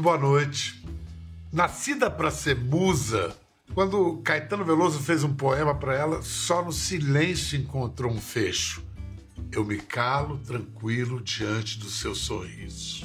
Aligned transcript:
muito 0.00 0.02
boa 0.02 0.18
noite. 0.18 0.82
Nascida 1.52 2.10
para 2.10 2.30
ser 2.30 2.56
musa, 2.56 3.36
quando 3.74 4.18
Caetano 4.24 4.64
Veloso 4.64 4.98
fez 4.98 5.22
um 5.22 5.34
poema 5.34 5.74
para 5.74 5.94
ela, 5.94 6.22
só 6.22 6.64
no 6.64 6.72
silêncio 6.72 7.58
encontrou 7.58 8.10
um 8.10 8.20
fecho. 8.20 8.82
Eu 9.52 9.62
me 9.64 9.76
calo 9.76 10.38
tranquilo 10.38 11.20
diante 11.20 11.78
do 11.78 11.90
seu 11.90 12.14
sorriso. 12.14 13.04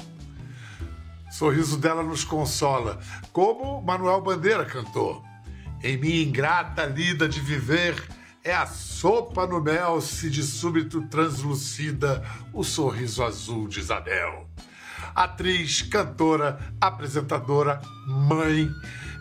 O 1.28 1.32
sorriso 1.32 1.76
dela 1.76 2.02
nos 2.02 2.24
consola, 2.24 2.98
como 3.30 3.82
Manuel 3.82 4.22
Bandeira 4.22 4.64
cantou. 4.64 5.22
Em 5.82 5.98
minha 5.98 6.22
ingrata 6.22 6.86
lida 6.86 7.28
de 7.28 7.40
viver, 7.40 8.02
é 8.42 8.54
a 8.54 8.66
sopa 8.66 9.46
no 9.46 9.60
mel 9.60 10.00
se 10.00 10.30
de 10.30 10.42
súbito 10.42 11.02
translucida 11.02 12.24
o 12.54 12.64
sorriso 12.64 13.22
azul 13.22 13.68
de 13.68 13.80
Isabel. 13.80 14.48
Atriz, 15.16 15.80
cantora, 15.80 16.58
apresentadora, 16.78 17.80
mãe. 18.06 18.68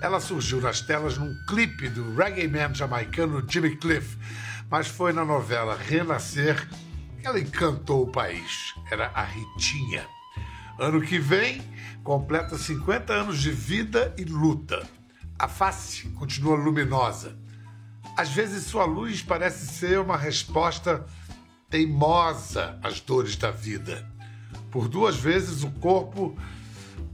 Ela 0.02 0.20
surgiu 0.20 0.60
nas 0.60 0.82
telas 0.82 1.18
num 1.18 1.34
clipe 1.48 1.88
do 1.88 2.14
reggae 2.14 2.50
man 2.50 2.76
jamaicano 2.76 3.42
Jimmy 3.50 3.78
Cliff, 3.78 4.18
mas 4.70 4.90
foi 4.90 5.14
na 5.14 5.24
novela 5.24 5.74
Renascer 5.78 6.68
que 7.18 7.26
ela 7.26 7.40
encantou 7.40 8.04
o 8.04 8.12
país. 8.12 8.74
Era 8.92 9.10
a 9.16 9.24
Ritinha. 9.24 10.06
Ano 10.78 11.00
que 11.00 11.18
vem, 11.18 11.62
completa 12.04 12.58
50 12.58 13.14
anos 13.14 13.40
de 13.40 13.52
vida 13.52 14.14
e 14.18 14.26
luta. 14.26 14.86
A 15.40 15.48
face 15.48 16.10
continua 16.10 16.58
luminosa. 16.58 17.40
Às 18.18 18.32
vezes 18.32 18.66
sua 18.66 18.84
luz 18.84 19.22
parece 19.22 19.66
ser 19.66 19.98
uma 20.02 20.18
resposta 20.18 21.06
teimosa 21.70 22.78
às 22.84 23.00
dores 23.00 23.38
da 23.38 23.50
vida. 23.50 24.14
Por 24.76 24.90
duas 24.90 25.16
vezes 25.16 25.64
o 25.64 25.72
corpo 25.72 26.38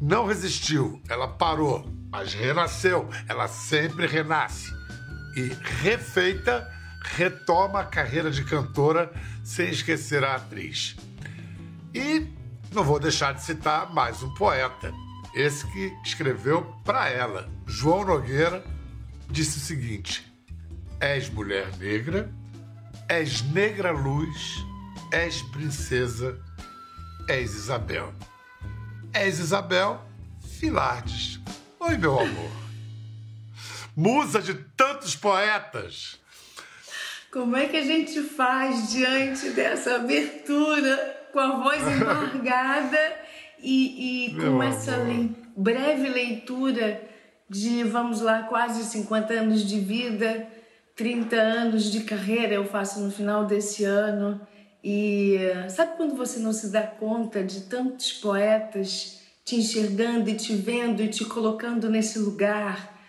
não 0.02 0.26
resistiu, 0.26 1.00
ela 1.08 1.28
parou, 1.28 1.88
mas 2.10 2.34
renasceu. 2.34 3.08
Ela 3.30 3.48
sempre 3.48 4.08
renasce. 4.08 4.74
E 5.38 5.56
refeita, 5.84 6.68
retoma 7.04 7.82
a 7.82 7.86
carreira 7.86 8.32
de 8.32 8.44
cantora 8.44 9.14
sem 9.44 9.70
esquecer 9.70 10.24
a 10.24 10.38
atriz. 10.38 10.96
E 11.94 12.26
não 12.74 12.84
vou 12.84 13.00
deixar 13.00 13.36
de 13.36 13.44
citar 13.44 13.94
mais 13.94 14.24
um 14.24 14.34
poeta, 14.34 14.92
esse 15.36 15.64
que 15.68 15.94
escreveu 16.04 16.64
para 16.84 17.10
ela. 17.10 17.48
João 17.68 18.04
Nogueira 18.04 18.64
disse 19.30 19.60
o 19.60 19.62
seguinte: 19.62 20.26
És 21.00 21.30
mulher 21.30 21.78
negra, 21.78 22.28
és 23.08 23.44
negra 23.52 23.92
luz, 23.92 24.66
és 25.12 25.44
princesa, 25.44 26.42
és 27.32 27.56
Isabel. 27.56 28.14
És 29.14 29.40
Isabel 29.40 30.02
Filardes. 30.60 31.40
Oi, 31.80 31.98
meu 31.98 32.20
amor. 32.20 32.52
Musa 33.96 34.42
de 34.42 34.54
tantos 34.54 35.16
poetas. 35.16 36.20
Como 37.32 37.56
é 37.56 37.68
que 37.68 37.78
a 37.78 37.86
gente 37.86 38.22
faz 38.22 38.92
diante 38.92 39.52
dessa 39.52 39.96
abertura 39.96 41.30
com 41.32 41.40
a 41.40 41.64
voz 41.64 41.82
embargada 41.82 43.00
e, 43.64 44.28
e 44.28 44.36
com 44.36 44.62
essa 44.62 44.98
le... 44.98 45.34
breve 45.56 46.10
leitura 46.10 47.02
de, 47.50 47.84
vamos 47.86 48.20
lá, 48.20 48.44
quase 48.44 48.84
50 48.84 49.34
anos 49.34 49.66
de 49.66 49.80
vida, 49.80 50.48
30 50.98 51.36
anos 51.38 51.90
de 51.90 52.02
carreira 52.02 52.56
eu 52.56 52.66
faço 52.66 53.00
no 53.00 53.10
final 53.10 53.46
desse 53.46 53.86
ano. 53.86 54.46
E 54.84 55.38
sabe 55.70 55.96
quando 55.96 56.16
você 56.16 56.40
não 56.40 56.52
se 56.52 56.72
dá 56.72 56.82
conta 56.84 57.44
de 57.44 57.62
tantos 57.62 58.14
poetas 58.14 59.22
te 59.46 59.56
enxergando 59.56 60.30
e 60.30 60.36
te 60.36 60.56
vendo 60.56 61.04
e 61.04 61.08
te 61.08 61.26
colocando 61.26 61.90
nesse 61.90 62.18
lugar? 62.20 63.00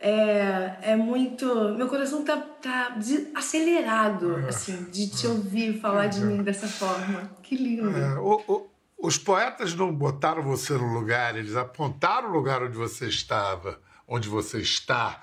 É, 0.00 0.76
é 0.80 0.96
muito. 0.96 1.46
Meu 1.76 1.86
coração 1.86 2.24
tá, 2.24 2.36
tá 2.36 2.96
acelerado, 3.34 4.34
assim, 4.48 4.84
de 4.84 5.10
te 5.10 5.26
ouvir 5.26 5.78
falar 5.78 6.06
de 6.06 6.20
mim 6.20 6.42
dessa 6.42 6.66
forma. 6.66 7.30
Que 7.42 7.54
lindo. 7.54 7.90
É, 7.94 8.18
o, 8.18 8.42
o, 8.48 8.70
os 8.98 9.18
poetas 9.18 9.74
não 9.74 9.94
botaram 9.94 10.42
você 10.42 10.72
no 10.72 10.94
lugar, 10.94 11.36
eles 11.36 11.54
apontaram 11.54 12.30
o 12.30 12.32
lugar 12.32 12.62
onde 12.62 12.76
você 12.76 13.08
estava, 13.08 13.78
onde 14.08 14.26
você 14.26 14.58
está. 14.58 15.22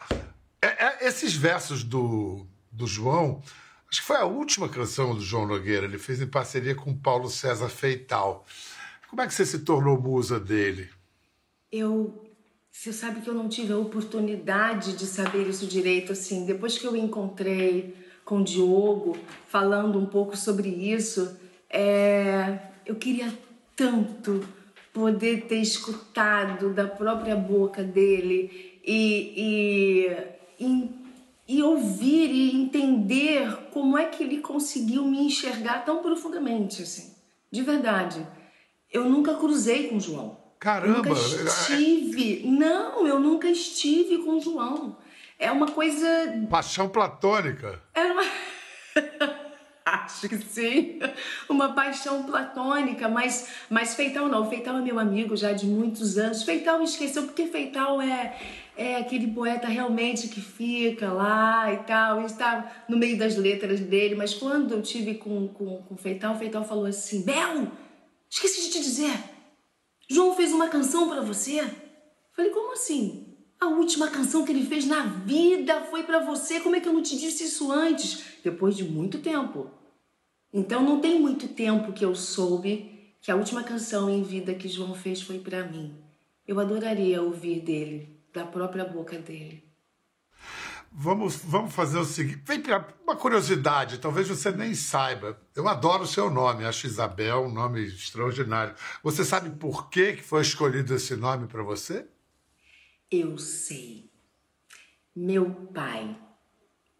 É, 0.62 0.85
é, 0.85 1.07
esses 1.07 1.34
versos 1.35 1.84
do, 1.84 2.46
do 2.72 2.85
João, 2.85 3.41
acho 3.90 4.02
que 4.02 4.08
foi 4.08 4.18
a 4.18 4.25
última 4.25 4.68
canção 4.70 5.16
do 5.16 5.22
João 5.22 5.48
Nogueira, 5.48 5.86
ele 5.86 5.98
fez 5.98 6.22
em 6.22 6.28
parceria 6.28 6.75
com 6.75 6.96
Paulo 6.96 7.30
César 7.30 7.70
Feital. 7.70 8.46
Como 9.09 9.22
é 9.22 9.28
que 9.28 9.34
você 9.34 9.46
se 9.46 9.59
tornou 9.59 10.00
musa 10.00 10.40
dele? 10.40 10.90
Eu 11.72 12.24
você 12.78 12.94
sabe 12.94 13.22
que 13.22 13.28
eu 13.28 13.34
não 13.34 13.50
tive 13.50 13.74
a 13.74 13.78
oportunidade 13.78 14.96
de 14.96 15.08
saber 15.08 15.47
isso 15.47 15.66
direito, 15.66 16.12
assim. 16.12 16.46
Depois 16.46 16.78
que 16.78 16.86
eu 16.86 16.96
encontrei 16.96 17.96
com 18.24 18.42
o 18.42 18.44
Diogo, 18.44 19.18
falando 19.47 19.97
um 19.97 20.06
pouco 20.06 20.38
sobre 20.38 20.70
isso, 20.70 21.36
é... 21.72 22.59
eu 22.86 22.94
queria 22.94 23.36
tanto 23.76 24.47
poder 24.94 25.47
ter 25.47 25.59
escutado 25.59 26.72
da 26.72 26.86
própria 26.86 27.36
boca 27.36 27.84
dele 27.84 28.80
e, 28.86 30.08
e, 30.59 30.64
e, 30.64 30.90
e 31.47 31.63
ouvir 31.63 32.30
e 32.30 32.56
entender 32.56 33.69
como 33.72 33.97
é 33.97 34.06
que 34.06 34.24
ele 34.24 34.40
conseguiu 34.40 35.06
me 35.06 35.25
enxergar 35.25 35.85
tão 35.85 36.02
profundamente, 36.02 36.84
assim. 36.84 37.16
De 37.50 37.62
verdade. 37.62 38.25
Eu 38.91 39.09
nunca 39.09 39.35
cruzei 39.35 39.88
com 39.88 39.97
o 39.97 40.02
João. 40.02 40.38
Caramba! 40.59 40.97
Eu 40.97 41.03
nunca 41.03 41.13
estive. 41.13 42.47
Não, 42.47 43.08
eu 43.08 43.19
nunca 43.19 43.47
estive 43.50 44.18
com 44.19 44.38
o 44.38 44.41
João. 44.41 44.97
É 45.40 45.52
uma 45.52 45.68
coisa. 45.68 46.08
Paixão 46.50 46.90
platônica. 46.90 47.81
É 47.94 48.03
uma. 48.03 48.24
Acho 49.85 50.28
que 50.28 50.38
sim. 50.40 51.00
Uma 51.47 51.74
paixão 51.74 52.24
platônica, 52.24 53.08
mas, 53.08 53.47
mas 53.69 53.96
Feital 53.96 54.28
não. 54.28 54.50
Feital 54.50 54.78
é 54.78 54.81
meu 54.81 55.00
amigo 55.00 55.38
já 55.38 55.53
de 55.53 55.66
muitos 55.66 56.18
anos. 56.18 56.44
Feital 56.44 56.81
esqueceu, 56.81 57.24
porque 57.24 57.47
Feital 57.47 58.02
é, 58.02 58.38
é 58.78 58.98
aquele 58.98 59.28
poeta 59.28 59.68
realmente 59.68 60.28
que 60.28 60.40
fica 60.40 61.12
lá 61.12 61.74
e 61.74 61.78
tal, 61.78 62.22
e 62.22 62.26
está 62.26 62.86
no 62.88 62.98
meio 62.98 63.18
das 63.18 63.36
letras 63.36 63.80
dele. 63.80 64.16
Mas 64.16 64.34
quando 64.34 64.74
eu 64.74 64.82
tive 64.82 65.16
com, 65.16 65.48
com, 65.48 65.82
com 65.84 65.98
Feital, 65.98 66.38
Feital 66.38 66.64
falou 66.64 66.86
assim: 66.86 67.24
Bel, 67.24 67.68
esqueci 68.30 68.62
de 68.68 68.72
te 68.72 68.80
dizer. 68.80 69.20
João 70.10 70.36
fez 70.36 70.54
uma 70.54 70.70
canção 70.70 71.10
para 71.10 71.22
você? 71.22 71.62
Falei, 72.34 72.52
como 72.52 72.74
assim? 72.74 73.36
A 73.60 73.68
última 73.68 74.08
canção 74.08 74.46
que 74.46 74.52
ele 74.52 74.66
fez 74.66 74.86
na 74.86 75.02
vida 75.02 75.82
foi 75.86 76.04
para 76.04 76.20
você. 76.20 76.59
Como 76.59 76.76
é 76.76 76.80
que 76.80 76.88
eu 76.88 76.94
não 76.94 77.02
te 77.02 77.18
disse 77.18 77.46
isso 77.46 77.72
antes? 77.72 78.24
Depois 78.44 78.78
de 78.78 78.84
muito 78.84 79.18
tempo. 79.18 79.72
Então 80.54 80.84
não 80.84 81.02
tem 81.02 81.20
muito 81.20 81.48
tempo 81.48 81.92
que 81.92 82.06
eu 82.06 82.16
soube 82.16 83.16
que 83.22 83.32
a 83.32 83.36
última 83.36 83.64
canção 83.64 84.09
em 84.09 84.24
vida 84.24 84.54
que 84.54 84.70
João 84.70 84.94
fez 84.94 85.22
foi 85.22 85.40
para 85.40 85.66
mim. 85.66 85.96
Eu 86.48 86.59
adoraria 86.59 87.22
ouvir 87.22 87.59
dele, 87.59 88.16
da 88.38 88.46
própria 88.46 88.86
boca 88.86 89.18
dele. 89.18 89.64
Vamos, 90.92 91.36
vamos 91.38 91.74
fazer 91.74 91.98
o 91.98 92.06
seguinte. 92.06 92.42
Vem 92.46 92.64
uma 93.03 93.16
curiosidade, 93.16 93.98
talvez 94.00 94.28
você 94.28 94.52
nem 94.52 94.74
saiba. 94.74 95.40
Eu 95.56 95.68
adoro 95.68 96.03
o 96.03 96.08
seu 96.08 96.30
nome, 96.30 96.66
acho 96.66 96.88
Isabel 96.88 97.44
um 97.44 97.52
nome 97.52 97.84
extraordinário. 97.86 98.76
Você 99.03 99.26
sabe 99.26 99.50
por 99.50 99.90
que 99.90 100.18
foi 100.18 100.42
escolhido 100.42 100.94
esse 100.96 101.16
nome 101.16 101.47
para 101.47 101.64
você? 101.64 102.08
Eu 103.12 103.38
sei. 103.38 104.09
Meu 105.16 105.50
pai 105.74 106.16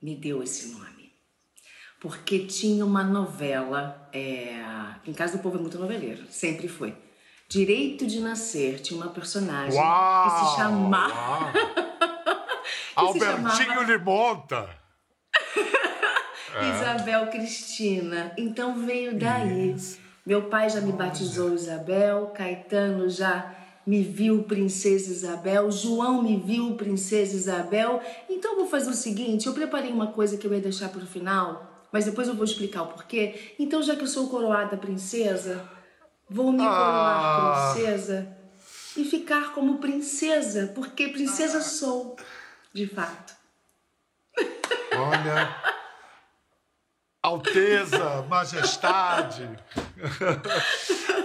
me 0.02 0.16
deu 0.16 0.44
esse 0.44 0.74
nome. 0.74 1.14
Porque 2.00 2.46
tinha 2.46 2.84
uma 2.86 3.04
novela, 3.04 4.10
é... 4.12 4.54
em 5.06 5.14
casa 5.14 5.38
do 5.38 5.44
povo 5.44 5.58
é 5.58 5.62
muito 5.62 5.80
noveleiro, 5.80 6.26
sempre 6.30 6.68
foi. 6.68 6.96
Direito 7.50 8.06
de 8.06 8.20
Nascer 8.20 8.82
tinha 8.82 9.00
uma 9.00 9.10
personagem 9.10 9.80
uau, 9.80 10.24
que 10.24 10.50
se 10.50 10.56
chamava. 10.58 11.54
Albertinho 12.94 13.50
chamava... 13.52 13.84
Limonta. 13.84 14.70
Isabel 16.76 17.28
Cristina. 17.28 18.34
Então 18.38 18.86
veio 18.86 19.18
daí. 19.18 19.72
Isso. 19.72 19.98
Meu 20.26 20.50
pai 20.50 20.70
já 20.70 20.82
me 20.82 20.92
batizou 20.92 21.54
Isabel, 21.54 22.34
Caetano 22.36 23.10
já 23.10 23.56
me 23.86 24.04
viu 24.04 24.44
Princesa 24.44 25.10
Isabel, 25.10 25.72
João 25.72 26.22
me 26.22 26.36
viu 26.36 26.76
Princesa 26.76 27.34
Isabel. 27.34 28.02
Então 28.30 28.52
eu 28.52 28.58
vou 28.58 28.68
fazer 28.68 28.90
o 28.90 28.94
seguinte: 28.94 29.48
eu 29.48 29.54
preparei 29.54 29.90
uma 29.90 30.08
coisa 30.08 30.36
que 30.38 30.46
eu 30.46 30.54
ia 30.54 30.60
deixar 30.60 30.90
para 30.90 31.02
o 31.02 31.08
final, 31.08 31.86
mas 31.94 32.04
depois 32.04 32.28
eu 32.28 32.36
vou 32.36 32.44
explicar 32.44 32.82
o 32.82 32.88
porquê. 32.88 33.54
Então, 33.58 33.82
já 33.82 33.96
que 33.96 34.04
eu 34.04 34.08
sou 34.08 34.28
coroada 34.28 34.76
princesa, 34.76 35.77
vou 36.30 36.52
me 36.52 36.60
coroar 36.60 37.26
ah. 37.26 37.74
princesa 37.74 38.38
e 38.96 39.06
ficar 39.06 39.54
como 39.54 39.78
princesa, 39.78 40.72
porque 40.74 41.10
princesa 41.10 41.62
sou 41.62 42.18
de 42.74 42.88
fato. 42.88 43.36
Olha. 44.94 45.78
Alteza, 47.22 48.22
Majestade. 48.30 49.50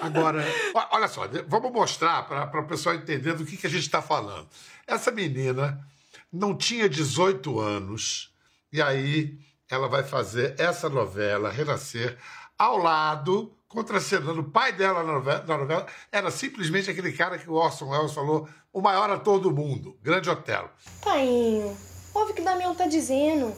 Agora, 0.01 0.45
olha 0.91 1.07
só, 1.07 1.29
vamos 1.47 1.71
mostrar 1.71 2.25
para 2.25 2.61
o 2.61 2.67
pessoal 2.67 2.95
entender 2.95 3.35
do 3.35 3.45
que, 3.45 3.57
que 3.57 3.67
a 3.67 3.71
gente 3.71 3.83
está 3.83 4.03
falando. 4.03 4.49
Essa 4.87 5.11
menina 5.11 5.87
não 6.33 6.57
tinha 6.57 6.89
18 6.89 7.61
anos, 7.61 8.33
e 8.73 8.83
aí 8.83 9.39
ela 9.71 9.89
vai 9.89 10.03
fazer 10.03 10.55
essa 10.59 10.89
novela, 10.89 11.51
Renascer, 11.51 12.19
ao 12.59 12.79
lado, 12.79 13.57
contracenando 13.73 14.41
o 14.41 14.51
pai 14.51 14.73
dela 14.73 15.03
na 15.03 15.13
novela, 15.15 15.45
na 15.47 15.59
novela, 15.59 15.87
era 16.11 16.31
simplesmente 16.31 16.91
aquele 16.91 17.13
cara 17.13 17.39
que 17.39 17.51
o 17.51 17.55
Orson 17.55 17.89
Welles 17.89 18.13
falou, 18.13 18.49
o 18.73 18.81
maior 18.81 19.11
ator 19.11 19.41
do 19.41 19.51
mundo, 19.51 19.97
Grande 20.03 20.31
Otelo. 20.31 20.71
Painho, 21.03 21.77
ouve 22.15 22.33
o 22.33 22.35
que 22.35 22.43
o 22.43 22.45
Damião 22.45 22.75
tá 22.75 22.87
dizendo. 22.87 23.55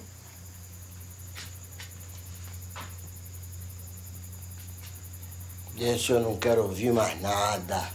Deixa, 5.77 6.13
eu 6.13 6.21
não 6.21 6.37
quero 6.37 6.63
ouvir 6.63 6.93
mais 6.93 7.21
nada. 7.21 7.91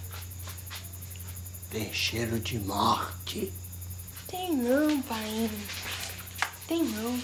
Tem 1.71 1.94
cheiro 1.94 2.39
de 2.39 2.60
morte. 2.60 3.54
Tem 4.27 4.54
não, 4.54 5.01
pai. 5.04 5.50
Tem 6.68 6.83
não. 6.83 7.19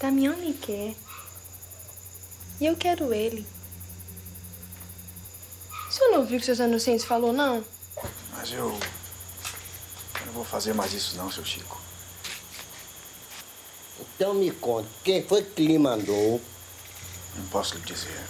Damião 0.00 0.36
me 0.36 0.52
quer. 0.54 0.94
E 2.60 2.66
eu 2.66 2.76
quero 2.76 3.14
ele. 3.14 3.46
O 5.90 5.92
senhor 5.92 6.12
não 6.12 6.24
viu 6.24 6.38
o 6.38 6.40
que 6.40 6.44
o 6.44 6.54
seus 6.54 6.60
inocentes 6.60 7.04
falou, 7.04 7.32
não? 7.32 7.64
Mas 8.32 8.52
eu... 8.52 8.78
Eu 10.20 10.26
não 10.26 10.32
vou 10.32 10.44
fazer 10.44 10.72
mais 10.72 10.92
isso 10.92 11.16
não, 11.16 11.32
seu 11.32 11.44
Chico. 11.44 11.80
Então 13.98 14.32
me 14.34 14.52
conta, 14.52 14.88
quem 15.02 15.26
foi 15.26 15.42
que 15.42 15.66
lhe 15.66 15.78
mandou? 15.78 16.40
Não 17.34 17.44
posso 17.46 17.74
lhe 17.74 17.80
dizer. 17.80 18.24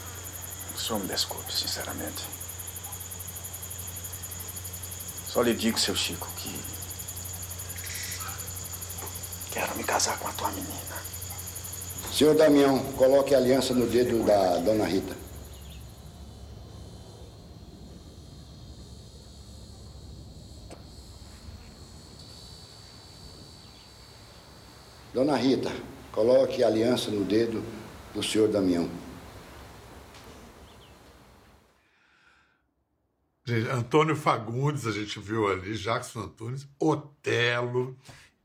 O 0.75 0.79
senhor 0.79 1.01
me 1.01 1.07
desculpe, 1.07 1.53
sinceramente. 1.53 2.25
Só 5.29 5.43
lhe 5.43 5.55
digo, 5.55 5.79
seu 5.79 5.95
Chico, 5.95 6.27
que... 6.37 6.59
Quero 9.51 9.77
me 9.77 9.85
casar 9.85 10.19
com 10.19 10.29
a 10.29 10.33
tua 10.33 10.49
menina. 10.49 10.97
Senhor 12.11 12.35
Damião, 12.35 12.79
coloque 12.93 13.35
a 13.35 13.39
aliança 13.39 13.75
no 13.75 13.87
dedo 13.87 14.25
da 14.25 14.57
dona 14.59 14.87
Rita. 14.87 15.30
Dona 25.31 25.41
Rita, 25.41 25.71
coloque 26.11 26.65
a 26.65 26.67
aliança 26.67 27.09
no 27.09 27.25
dedo 27.25 27.63
do 28.13 28.21
senhor 28.21 28.49
Damião. 28.49 28.91
Antônio 33.73 34.17
Fagundes, 34.17 34.89
a 34.89 34.91
gente 34.91 35.21
viu 35.21 35.47
ali, 35.47 35.77
Jackson 35.77 36.23
Antunes, 36.23 36.67
Otelo, 36.81 37.97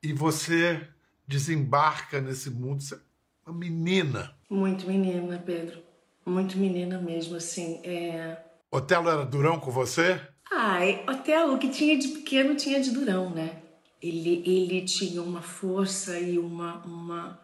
e 0.03 0.13
você 0.13 0.87
desembarca 1.27 2.21
nesse 2.21 2.51
mundo, 2.51 2.83
você 2.83 2.93
é 2.93 3.49
uma 3.49 3.57
menina. 3.57 4.35
Muito 4.47 4.85
menina, 4.85 5.41
Pedro. 5.43 5.81
Muito 6.23 6.55
menina 6.55 6.99
mesmo, 6.99 7.35
assim. 7.35 7.81
É... 7.83 8.37
Otelo 8.69 9.09
era 9.09 9.25
durão 9.25 9.59
com 9.59 9.71
você? 9.71 10.21
Ai, 10.51 11.03
Otelo, 11.09 11.55
o 11.55 11.57
que 11.57 11.69
tinha 11.69 11.97
de 11.97 12.09
pequeno 12.09 12.53
tinha 12.53 12.79
de 12.79 12.91
durão, 12.91 13.31
né? 13.31 13.63
Ele, 14.07 14.43
ele 14.45 14.81
tinha 14.81 15.19
uma 15.21 15.41
força 15.41 16.19
e 16.19 16.37
uma, 16.37 16.77
uma, 16.85 17.41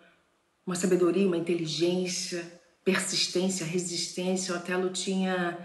uma 0.66 0.76
sabedoria, 0.76 1.26
uma 1.26 1.38
inteligência, 1.38 2.62
persistência, 2.86 3.66
resistência. 3.66 4.54
O 4.54 4.58
Otelo 4.58 4.92
tinha. 4.92 5.58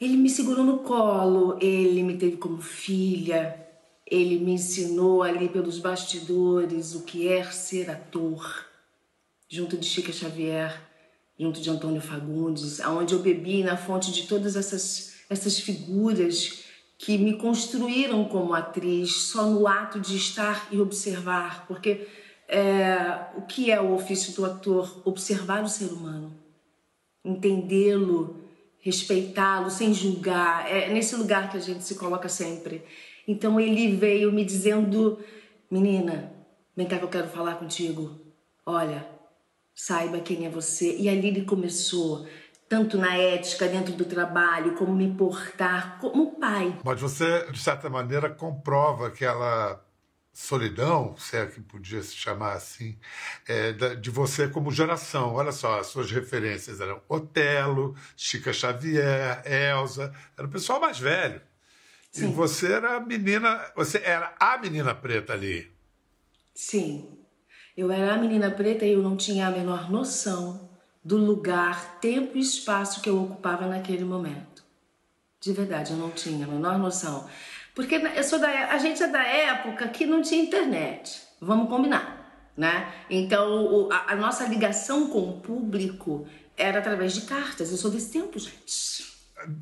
Ele 0.00 0.16
me 0.16 0.30
segurou 0.30 0.64
no 0.64 0.78
colo, 0.78 1.58
ele 1.60 2.02
me 2.04 2.16
teve 2.16 2.36
como 2.36 2.60
filha, 2.60 3.66
ele 4.06 4.38
me 4.38 4.52
ensinou 4.52 5.22
ali 5.22 5.48
pelos 5.48 5.78
bastidores 5.78 6.94
o 6.94 7.02
que 7.02 7.26
é 7.26 7.42
ser 7.50 7.90
ator, 7.90 8.66
junto 9.48 9.76
de 9.76 9.86
Chica 9.86 10.12
Xavier, 10.12 10.80
junto 11.36 11.60
de 11.60 11.70
Antônio 11.70 12.00
Fagundes, 12.00 12.78
aonde 12.80 13.14
eu 13.14 13.20
bebi 13.20 13.64
na 13.64 13.76
fonte 13.76 14.12
de 14.12 14.28
todas 14.28 14.54
essas, 14.54 15.14
essas 15.28 15.58
figuras 15.58 16.65
que 16.98 17.18
me 17.18 17.36
construíram 17.36 18.24
como 18.24 18.54
atriz 18.54 19.28
só 19.28 19.46
no 19.46 19.66
ato 19.66 20.00
de 20.00 20.16
estar 20.16 20.68
e 20.70 20.80
observar, 20.80 21.66
porque 21.66 22.08
é, 22.48 23.36
o 23.36 23.42
que 23.42 23.70
é 23.70 23.80
o 23.80 23.94
ofício 23.94 24.32
do 24.34 24.44
ator? 24.44 25.02
Observar 25.04 25.62
o 25.62 25.68
ser 25.68 25.92
humano, 25.92 26.32
entendê-lo, 27.24 28.36
respeitá-lo 28.78 29.70
sem 29.70 29.92
julgar. 29.92 30.70
É 30.70 30.88
nesse 30.88 31.16
lugar 31.16 31.50
que 31.50 31.56
a 31.56 31.60
gente 31.60 31.84
se 31.84 31.96
coloca 31.96 32.28
sempre. 32.28 32.82
Então 33.26 33.60
ele 33.60 33.94
veio 33.96 34.32
me 34.32 34.44
dizendo: 34.44 35.18
Menina, 35.70 36.32
vem 36.76 36.86
cá 36.86 36.98
que 36.98 37.04
eu 37.04 37.08
quero 37.08 37.28
falar 37.28 37.56
contigo. 37.56 38.18
Olha, 38.64 39.06
saiba 39.74 40.20
quem 40.20 40.46
é 40.46 40.48
você. 40.48 40.96
E 40.96 41.08
ali 41.08 41.28
ele 41.28 41.44
começou 41.44 42.26
tanto 42.68 42.98
na 42.98 43.16
ética 43.16 43.68
dentro 43.68 43.94
do 43.94 44.04
trabalho, 44.04 44.74
como 44.74 44.94
me 44.94 45.12
portar 45.14 45.98
como 45.98 46.38
pai. 46.38 46.78
Mas 46.84 47.00
você, 47.00 47.50
de 47.50 47.58
certa 47.58 47.88
maneira, 47.88 48.28
comprova 48.28 49.06
aquela 49.06 49.82
solidão, 50.32 51.16
se 51.16 51.36
é 51.36 51.46
que 51.46 51.60
podia 51.62 52.02
se 52.02 52.14
chamar 52.14 52.52
assim, 52.52 52.98
é, 53.48 53.72
de 53.72 54.10
você 54.10 54.48
como 54.48 54.70
geração. 54.70 55.34
Olha 55.34 55.52
só, 55.52 55.80
as 55.80 55.86
suas 55.86 56.10
referências 56.10 56.80
eram 56.80 57.00
Otelo, 57.08 57.96
Chica 58.16 58.52
Xavier, 58.52 59.42
Elsa, 59.46 60.12
era 60.36 60.46
o 60.46 60.50
pessoal 60.50 60.80
mais 60.80 60.98
velho. 60.98 61.40
Sim. 62.12 62.28
E 62.28 62.32
você 62.32 62.72
era 62.72 62.96
a 62.96 63.00
menina, 63.00 63.72
você 63.74 63.98
era 64.04 64.34
a 64.38 64.58
menina 64.58 64.94
preta 64.94 65.32
ali. 65.32 65.70
Sim. 66.54 67.16
Eu 67.76 67.90
era 67.90 68.14
a 68.14 68.18
menina 68.18 68.50
preta 68.50 68.84
e 68.84 68.92
eu 68.92 69.02
não 69.02 69.16
tinha 69.16 69.46
a 69.46 69.50
menor 69.50 69.90
noção 69.90 70.65
do 71.06 71.16
lugar, 71.16 72.00
tempo 72.00 72.36
e 72.36 72.40
espaço 72.40 73.00
que 73.00 73.08
eu 73.08 73.22
ocupava 73.22 73.64
naquele 73.64 74.04
momento. 74.04 74.64
De 75.40 75.52
verdade, 75.52 75.92
eu 75.92 75.96
não 75.96 76.10
tinha 76.10 76.44
a 76.44 76.48
menor 76.48 76.80
noção. 76.80 77.30
Porque 77.76 77.94
eu 77.94 78.24
sou 78.24 78.40
da, 78.40 78.72
a 78.72 78.78
gente 78.78 79.00
é 79.00 79.06
da 79.06 79.22
época 79.22 79.86
que 79.86 80.04
não 80.04 80.20
tinha 80.20 80.42
internet. 80.42 81.22
Vamos 81.40 81.68
combinar, 81.68 82.50
né? 82.56 82.92
Então, 83.08 83.88
a, 83.92 84.14
a 84.14 84.16
nossa 84.16 84.48
ligação 84.48 85.08
com 85.08 85.30
o 85.30 85.40
público 85.40 86.26
era 86.56 86.80
através 86.80 87.14
de 87.14 87.20
cartas. 87.20 87.70
Eu 87.70 87.76
sou 87.76 87.92
desse 87.92 88.10
tempo, 88.10 88.36
gente. 88.40 89.06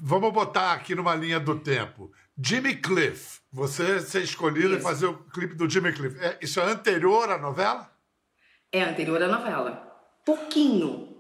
Vamos 0.01 0.33
botar 0.33 0.73
aqui 0.73 0.95
numa 0.95 1.15
linha 1.15 1.39
do 1.39 1.61
tempo. 1.61 2.11
Jimmy 2.43 2.77
Cliff. 2.77 3.41
Você 3.53 4.01
ser 4.01 4.23
escolhido 4.23 4.77
e 4.77 4.81
fazer 4.81 5.07
o 5.07 5.19
clipe 5.25 5.55
do 5.55 5.69
Jimmy 5.69 5.93
Cliff. 5.93 6.19
É, 6.25 6.39
isso 6.41 6.59
é 6.59 6.65
anterior 6.65 7.31
à 7.31 7.37
novela? 7.37 7.93
É 8.73 8.83
anterior 8.83 9.23
à 9.23 9.29
novela. 9.29 9.93
Pouquinho. 10.25 11.14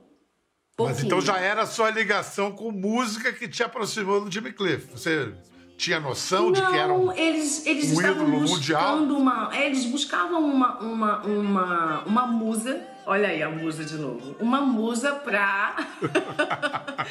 Pouquinho. 0.76 0.96
Mas 0.96 1.04
então 1.04 1.20
já 1.20 1.38
era 1.38 1.62
a 1.62 1.66
sua 1.66 1.90
ligação 1.90 2.50
com 2.50 2.72
música 2.72 3.32
que 3.32 3.46
te 3.46 3.62
aproximou 3.62 4.20
do 4.24 4.30
Jimmy 4.30 4.52
Cliff. 4.52 4.88
Você 4.90 5.32
tinha 5.76 6.00
noção 6.00 6.46
Não, 6.46 6.52
de 6.52 6.66
que 6.66 6.76
era 6.76 6.92
um, 6.92 7.12
eles, 7.12 7.64
eles 7.64 7.92
um 7.92 8.00
ídolo 8.00 8.28
mundial? 8.28 8.96
Uma, 8.96 9.50
é, 9.54 9.66
eles 9.66 9.84
buscavam 9.84 10.44
uma, 10.44 10.78
uma, 10.80 11.22
uma, 11.22 12.04
uma 12.04 12.26
musa. 12.26 12.84
Olha 13.06 13.28
aí 13.28 13.40
a 13.42 13.50
musa 13.50 13.84
de 13.84 13.94
novo. 13.94 14.34
Uma 14.40 14.62
musa 14.62 15.12
pra 15.12 15.76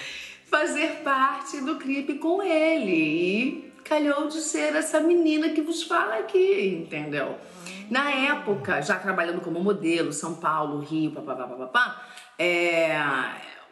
fazer 0.51 1.01
parte 1.03 1.62
do 1.62 1.77
clipe 1.77 2.15
com 2.15 2.43
ele. 2.43 2.91
E 2.91 3.74
calhou 3.86 4.27
de 4.27 4.41
ser 4.41 4.75
essa 4.75 5.00
menina 5.00 5.50
que 5.50 5.62
vos 5.62 5.84
fala 5.84 6.15
aqui, 6.15 6.84
entendeu? 6.84 7.38
Na 7.89 8.12
época, 8.12 8.82
já 8.82 8.98
trabalhando 8.98 9.41
como 9.41 9.60
modelo, 9.62 10.12
São 10.12 10.36
Paulo, 10.36 10.79
Rio, 10.79 11.12
papapá, 11.12 11.48
papapá, 11.48 12.08
é, 12.38 12.92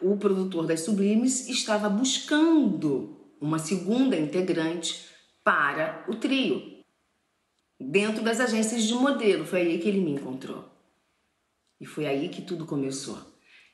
o 0.00 0.16
produtor 0.16 0.66
das 0.66 0.80
Sublimes 0.80 1.48
estava 1.48 1.88
buscando 1.88 3.20
uma 3.40 3.58
segunda 3.58 4.16
integrante 4.16 5.06
para 5.44 6.04
o 6.08 6.14
trio, 6.14 6.84
dentro 7.78 8.22
das 8.22 8.38
agências 8.40 8.84
de 8.84 8.94
modelo. 8.94 9.44
Foi 9.44 9.60
aí 9.60 9.78
que 9.78 9.88
ele 9.88 10.00
me 10.00 10.12
encontrou. 10.12 10.64
E 11.80 11.86
foi 11.86 12.06
aí 12.06 12.28
que 12.28 12.42
tudo 12.42 12.64
começou. 12.64 13.31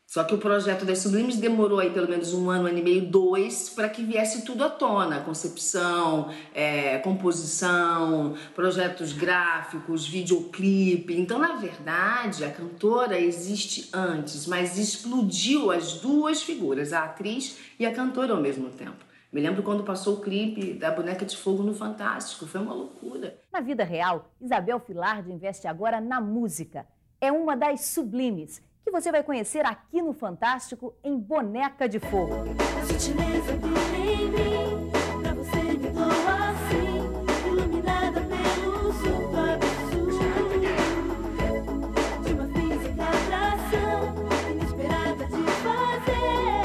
Só 0.08 0.24
que 0.24 0.34
o 0.34 0.38
projeto 0.38 0.86
das 0.86 1.00
Sublimes 1.00 1.36
demorou 1.36 1.78
aí 1.78 1.90
pelo 1.90 2.08
menos 2.08 2.32
um 2.32 2.48
ano, 2.48 2.66
ano 2.66 2.78
e 2.78 2.82
meio, 2.82 3.04
dois, 3.04 3.68
para 3.68 3.90
que 3.90 4.02
viesse 4.02 4.40
tudo 4.40 4.64
à 4.64 4.70
tona: 4.70 5.20
concepção, 5.20 6.32
é, 6.54 6.96
composição, 7.00 8.34
projetos 8.54 9.12
gráficos, 9.12 10.08
videoclipe. 10.08 11.14
Então, 11.14 11.38
na 11.38 11.56
verdade, 11.56 12.42
a 12.42 12.50
cantora 12.50 13.20
existe 13.20 13.90
antes, 13.92 14.46
mas 14.46 14.78
explodiu 14.78 15.70
as 15.70 16.00
duas 16.00 16.42
figuras, 16.42 16.94
a 16.94 17.04
atriz 17.04 17.58
e 17.78 17.84
a 17.84 17.92
cantora 17.92 18.32
ao 18.32 18.40
mesmo 18.40 18.70
tempo. 18.70 19.04
Me 19.30 19.42
lembro 19.42 19.62
quando 19.62 19.84
passou 19.84 20.14
o 20.14 20.20
clipe 20.22 20.72
da 20.72 20.90
Boneca 20.90 21.26
de 21.26 21.36
Fogo 21.36 21.62
no 21.62 21.74
Fantástico, 21.74 22.46
foi 22.46 22.62
uma 22.62 22.72
loucura. 22.72 23.38
Na 23.52 23.60
vida 23.60 23.84
real, 23.84 24.32
Isabel 24.40 24.80
Filardi 24.80 25.30
investe 25.30 25.68
agora 25.68 26.00
na 26.00 26.18
música. 26.18 26.86
É 27.20 27.30
uma 27.30 27.54
das 27.54 27.82
sublimes 27.82 28.66
que 28.84 28.90
você 28.90 29.10
vai 29.12 29.22
conhecer 29.22 29.64
aqui 29.66 30.00
no 30.02 30.12
Fantástico 30.12 30.94
em 31.02 31.18
Boneca 31.18 31.88
de 31.88 31.98
Fogo. 31.98 32.34
A 32.34 32.82
mim, 32.82 34.90
pra 35.22 35.32
você 35.34 35.62
me 35.62 35.78
assim, 36.48 37.48
iluminada 37.48 38.20
pelo 38.20 38.88
absurdo 38.88 39.38
de 42.22 42.32
uma 42.32 42.46
física 42.48 43.04
atração 43.04 44.14
inesperada 44.50 45.24
de 45.26 45.42
fazer 45.62 46.62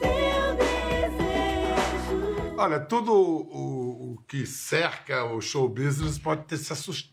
teu 0.00 0.56
desejo. 0.56 2.18
Olha, 2.58 2.80
tudo 2.80 3.12
o, 3.12 3.48
o 3.52 3.59
que 4.30 4.46
cerca 4.46 5.24
o 5.24 5.40
show 5.40 5.68
business 5.68 6.16
pode 6.16 6.44
ter 6.44 6.56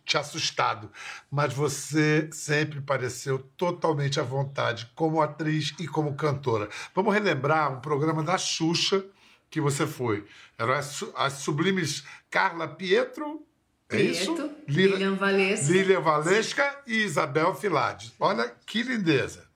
te 0.05 0.17
assustado, 0.19 0.91
mas 1.31 1.51
você 1.51 2.29
sempre 2.31 2.79
pareceu 2.79 3.39
totalmente 3.57 4.19
à 4.19 4.23
vontade 4.23 4.87
como 4.93 5.19
atriz 5.19 5.73
e 5.79 5.87
como 5.87 6.13
cantora. 6.13 6.69
Vamos 6.93 7.11
relembrar 7.11 7.73
um 7.75 7.81
programa 7.81 8.21
da 8.21 8.37
Xuxa 8.37 9.03
que 9.49 9.59
você 9.59 9.87
foi. 9.87 10.27
Eram 10.59 10.73
as, 10.73 11.03
as 11.15 11.33
sublimes 11.33 12.03
Carla 12.29 12.67
Pietro. 12.67 13.41
É 13.89 13.99
isso? 13.99 14.35
Prieto, 14.35 14.55
Lila- 14.67 14.93
Lilian 14.97 15.15
Valesca. 15.15 15.71
Lilian 15.73 16.01
Valesca 16.01 16.81
e 16.85 16.97
Isabel 16.97 17.55
Filades. 17.55 18.13
Olha 18.19 18.47
que 18.63 18.83
lindeza. 18.83 19.47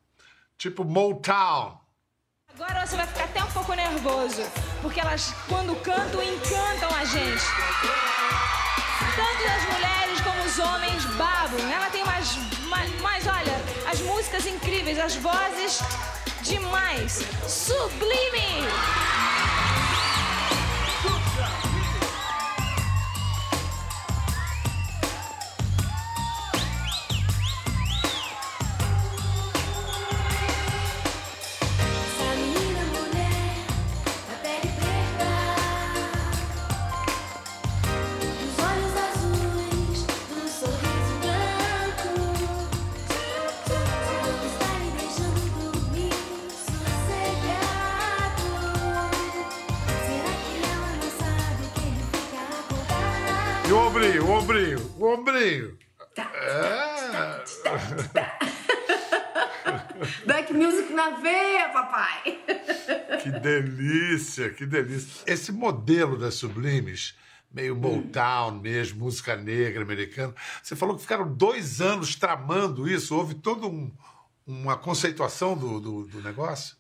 Tipo 0.58 0.84
Motown. 0.84 1.80
Agora 2.60 2.86
você 2.86 2.96
vai 2.96 3.08
ficar 3.08 3.24
até 3.24 3.43
um 3.43 3.51
pouco 3.51 3.74
nervoso, 3.74 4.43
porque 4.81 5.00
elas, 5.00 5.34
quando 5.48 5.75
cantam, 5.81 6.22
encantam 6.22 6.89
a 6.96 7.05
gente. 7.05 7.43
Tanto 9.15 9.43
as 9.50 9.74
mulheres 9.74 10.22
como 10.22 10.43
os 10.43 10.60
homens 10.60 11.05
babam. 11.15 11.72
Ela 11.72 11.89
tem 11.89 12.03
umas, 12.03 12.36
mais, 13.01 13.25
olha, 13.25 13.89
as 13.89 14.00
músicas 14.01 14.46
incríveis, 14.46 15.00
as 15.00 15.15
vozes 15.15 15.79
demais. 16.43 17.22
Sublime! 17.48 18.67
Que 64.62 64.65
delícia. 64.68 65.24
Esse 65.25 65.51
modelo 65.51 66.15
das 66.15 66.36
sublimes, 66.36 67.15
meio 67.51 67.75
Motown 67.75 68.60
mesmo, 68.60 69.06
música 69.06 69.36
negra 69.36 69.82
americana, 69.82 70.36
você 70.62 70.75
falou 70.75 70.96
que 70.96 71.01
ficaram 71.01 71.34
dois 71.34 71.82
anos 71.82 72.15
tramando 72.15 72.88
isso, 72.88 73.15
houve 73.15 73.34
toda 73.34 73.65
um, 73.65 73.91
uma 74.46 74.77
conceituação 74.77 75.58
do, 75.58 75.80
do, 75.80 76.03
do 76.06 76.22
negócio? 76.22 76.75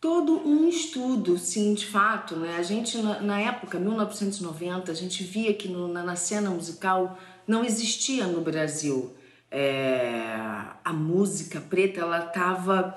Todo 0.00 0.32
um 0.48 0.66
estudo, 0.66 1.36
sim, 1.36 1.74
de 1.74 1.84
fato. 1.84 2.36
Né? 2.36 2.56
A 2.56 2.62
gente, 2.62 2.96
na, 3.02 3.20
na 3.20 3.38
época, 3.38 3.78
1990, 3.78 4.90
a 4.90 4.94
gente 4.94 5.22
via 5.22 5.52
que 5.52 5.68
no- 5.68 5.88
na, 5.88 6.02
na 6.02 6.16
cena 6.16 6.48
musical 6.48 7.18
não 7.46 7.62
existia 7.62 8.26
no 8.26 8.40
Brasil. 8.40 9.14
É, 9.50 10.38
a 10.82 10.92
música 10.92 11.60
preta 11.60 12.00
ela 12.00 12.24
estava 12.26 12.96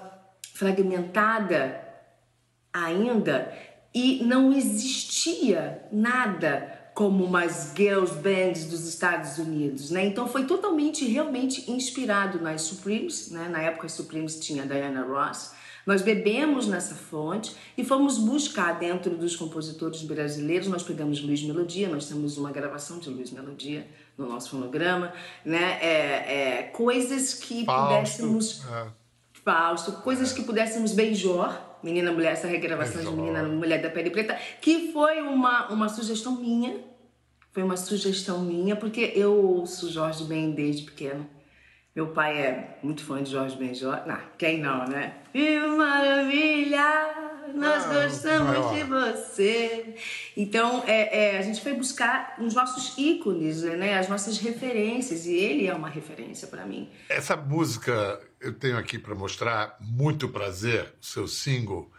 fragmentada 0.54 1.84
ainda 2.72 3.69
e 3.94 4.24
não 4.24 4.54
existia 4.54 5.84
nada 5.92 6.78
como 6.94 7.24
umas 7.24 7.74
girls 7.76 8.14
bands 8.16 8.66
dos 8.66 8.86
Estados 8.86 9.38
Unidos, 9.38 9.90
né? 9.90 10.06
Então 10.06 10.28
foi 10.28 10.46
totalmente, 10.46 11.06
realmente 11.06 11.72
inspirado 11.72 12.42
nas 12.42 12.64
Supremes, 12.64 13.32
né? 13.32 13.48
Na 13.48 13.62
época 13.62 13.86
as 13.86 13.94
Supremes 13.94 14.40
tinha 14.40 14.66
Diana 14.66 15.06
Ross. 15.06 15.54
Nós 15.86 16.02
bebemos 16.02 16.68
nessa 16.68 16.94
fonte 16.94 17.56
e 17.78 17.84
fomos 17.84 18.18
buscar 18.18 18.78
dentro 18.78 19.16
dos 19.16 19.36
compositores 19.36 20.04
brasileiros. 20.04 20.68
Nós 20.68 20.84
pegamos 20.84 21.22
Luiz 21.22 21.42
Melodia, 21.42 21.88
nós 21.88 22.08
temos 22.08 22.38
uma 22.38 22.52
gravação 22.52 23.00
de 23.00 23.10
Luiz 23.10 23.32
Melodia 23.32 23.88
no 24.18 24.28
nosso 24.28 24.50
fonograma, 24.50 25.14
né? 25.46 25.80
É, 25.82 26.60
é, 26.60 26.64
coisas 26.74 27.34
que 27.34 27.66
pudéssemos 27.66 28.62
É. 28.70 28.88
Fausto, 29.44 29.94
coisas 29.94 30.34
que 30.34 30.44
pudéssemos 30.44 30.92
beijar. 30.92 31.69
Menina 31.84 32.12
Mulher, 32.12 32.34
essa 32.34 32.48
regravação 32.48 33.02
de 33.02 33.08
Beijor. 33.08 33.16
Menina 33.16 33.44
Mulher 33.44 33.82
da 33.82 33.90
Pele 33.90 34.10
Preta, 34.10 34.38
que 34.62 34.92
foi 34.92 35.22
uma, 35.22 35.68
uma 35.72 35.90
sugestão 35.90 36.36
minha. 36.40 36.78
Foi 37.52 37.64
uma 37.64 37.78
sugestão 37.78 38.42
minha, 38.42 38.76
porque 38.76 39.12
eu 39.16 39.34
ouço 39.34 39.90
Jorge 39.92 40.24
Ben 40.26 40.52
desde 40.52 40.84
pequeno. 40.84 41.28
Meu 41.96 42.08
pai 42.10 42.38
é 42.42 42.78
muito 42.84 43.04
fã 43.04 43.22
de 43.24 43.32
Jorge 43.32 43.56
Ben. 43.58 43.74
Jorge, 43.74 44.08
não, 44.08 44.18
quem 44.38 44.60
não, 44.62 44.86
né? 44.88 45.14
Que 45.34 45.60
maravilha! 45.60 47.16
Nós 47.56 47.84
Ah, 47.86 48.04
gostamos 48.04 48.48
maior. 48.50 48.76
de 48.76 48.84
você. 48.84 49.96
Então, 50.38 50.84
é, 50.86 51.34
é, 51.34 51.38
a 51.40 51.42
gente 51.42 51.60
foi 51.62 51.74
buscar 51.74 52.36
os 52.40 52.54
nossos 52.54 52.96
ícones, 52.98 53.64
né? 53.64 53.98
As 53.98 54.08
nossas 54.08 54.38
referências. 54.38 55.26
E 55.26 55.34
ele 55.36 55.66
é 55.68 55.74
uma 55.74 55.90
referência 55.90 56.48
para 56.48 56.64
mim. 56.66 56.88
Essa 57.10 57.36
música 57.36 58.22
eu 58.42 58.54
tenho 58.54 58.78
aqui 58.78 58.98
para 58.98 59.14
mostrar, 59.16 59.78
Muito 59.82 60.30
Prazer, 60.30 60.94
o 61.02 61.06
seu 61.06 61.28
single. 61.28 61.92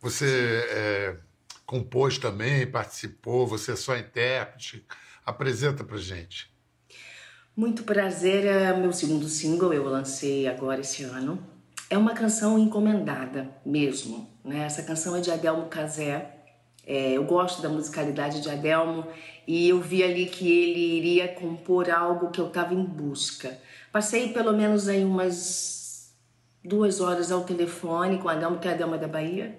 Você 0.00 0.66
é, 0.70 1.16
compôs 1.64 2.18
também, 2.18 2.66
participou, 2.66 3.46
você 3.46 3.72
é 3.72 3.76
só 3.76 3.96
intérprete. 3.96 4.84
Apresenta 5.24 5.82
pra 5.84 5.96
gente. 5.96 6.52
Muito 7.56 7.84
prazer, 7.84 8.44
é 8.44 8.76
meu 8.76 8.92
segundo 8.92 9.28
single, 9.28 9.72
eu 9.72 9.84
lancei 9.84 10.48
agora 10.48 10.80
esse 10.80 11.04
ano. 11.04 11.40
É 11.88 11.96
uma 11.96 12.12
canção 12.12 12.58
encomendada 12.58 13.48
mesmo, 13.64 14.28
né? 14.44 14.64
Essa 14.64 14.82
canção 14.82 15.14
é 15.14 15.20
de 15.20 15.30
Adelmo 15.30 15.68
Cazé. 15.68 16.30
É, 16.84 17.12
eu 17.12 17.24
gosto 17.24 17.62
da 17.62 17.68
musicalidade 17.68 18.42
de 18.42 18.50
Adelmo 18.50 19.06
e 19.46 19.68
eu 19.68 19.80
vi 19.80 20.02
ali 20.02 20.26
que 20.26 20.46
ele 20.50 20.96
iria 20.98 21.28
compor 21.28 21.88
algo 21.88 22.30
que 22.30 22.40
eu 22.40 22.48
estava 22.48 22.74
em 22.74 22.84
busca. 22.84 23.56
Passei 23.92 24.32
pelo 24.32 24.52
menos 24.52 24.88
aí 24.88 25.04
umas 25.04 25.83
duas 26.64 27.00
horas 27.00 27.30
ao 27.30 27.44
telefone 27.44 28.18
com 28.18 28.28
Adelmo, 28.28 28.58
que 28.58 28.66
é 28.66 28.72
Adelmo 28.72 28.94
é 28.94 28.98
da 28.98 29.08
Bahia. 29.08 29.58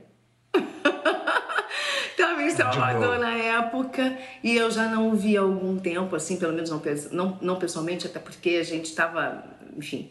Estava 2.10 2.42
em 2.42 2.50
Salvador 2.50 3.20
na 3.20 3.36
época 3.36 4.18
e 4.44 4.56
eu 4.56 4.72
já 4.72 4.90
não 4.90 5.12
o 5.12 5.16
vi 5.16 5.38
há 5.38 5.42
algum 5.42 5.78
tempo, 5.78 6.16
assim, 6.16 6.38
pelo 6.38 6.54
menos 6.54 6.70
não, 6.70 6.82
não, 7.12 7.38
não 7.42 7.60
pessoalmente, 7.60 8.08
até 8.08 8.20
porque 8.20 8.52
a 8.52 8.64
gente 8.64 8.86
estava, 8.86 9.44
enfim. 9.78 10.10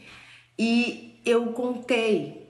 E 0.58 1.20
eu 1.24 1.46
contei 1.46 2.44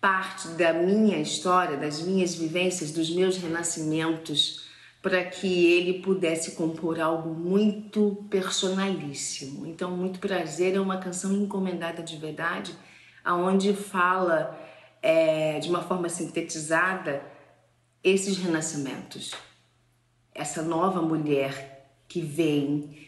parte 0.00 0.48
da 0.48 0.72
minha 0.72 1.18
história, 1.18 1.76
das 1.76 2.00
minhas 2.00 2.34
vivências, 2.34 2.90
dos 2.90 3.10
meus 3.10 3.36
renascimentos, 3.36 4.66
para 5.02 5.24
que 5.24 5.66
ele 5.66 6.00
pudesse 6.00 6.52
compor 6.52 7.00
algo 7.00 7.34
muito 7.34 8.24
personalíssimo. 8.30 9.66
Então, 9.66 9.90
muito 9.90 10.20
prazer 10.20 10.74
é 10.76 10.80
uma 10.80 10.98
canção 10.98 11.32
encomendada 11.32 12.02
de 12.02 12.16
verdade, 12.16 12.72
aonde 13.24 13.74
fala 13.74 14.58
é, 15.00 15.58
de 15.58 15.68
uma 15.68 15.82
forma 15.82 16.08
sintetizada 16.08 17.22
esses 18.02 18.38
renascimentos. 18.38 19.34
Essa 20.34 20.62
nova 20.62 21.02
mulher 21.02 21.94
que 22.08 22.20
vem 22.20 23.06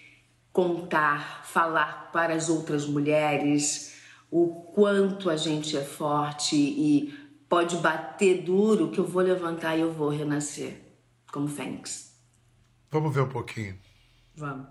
contar, 0.53 1.45
falar 1.45 2.11
para 2.13 2.35
as 2.35 2.49
outras 2.49 2.87
mulheres 2.87 3.95
o 4.31 4.49
quanto 4.75 5.31
a 5.31 5.37
gente 5.37 5.77
é 5.77 5.83
forte 5.83 6.57
e 6.57 7.15
pode 7.49 7.77
bater 7.77 8.43
duro 8.43 8.91
que 8.91 8.99
eu 8.99 9.07
vou 9.07 9.23
levantar 9.23 9.77
e 9.77 9.81
eu 9.81 9.93
vou 9.93 10.09
renascer 10.09 10.81
como 11.33 11.47
fênix. 11.47 12.15
Vamos 12.91 13.15
ver 13.15 13.23
um 13.23 13.29
pouquinho. 13.29 13.79
Vamos. 14.37 14.67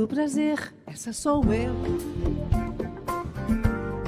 Muito 0.00 0.14
prazer, 0.14 0.74
essa 0.86 1.12
sou 1.12 1.44
eu. 1.52 1.74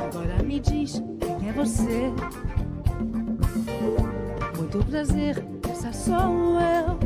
Agora 0.03 0.43
me 0.43 0.59
diz 0.59 1.03
quem 1.21 1.51
é 1.51 1.53
você. 1.53 2.11
Muito 4.57 4.83
prazer, 4.87 5.45
essa 5.71 5.93
sou 5.93 6.15
eu. 6.15 6.99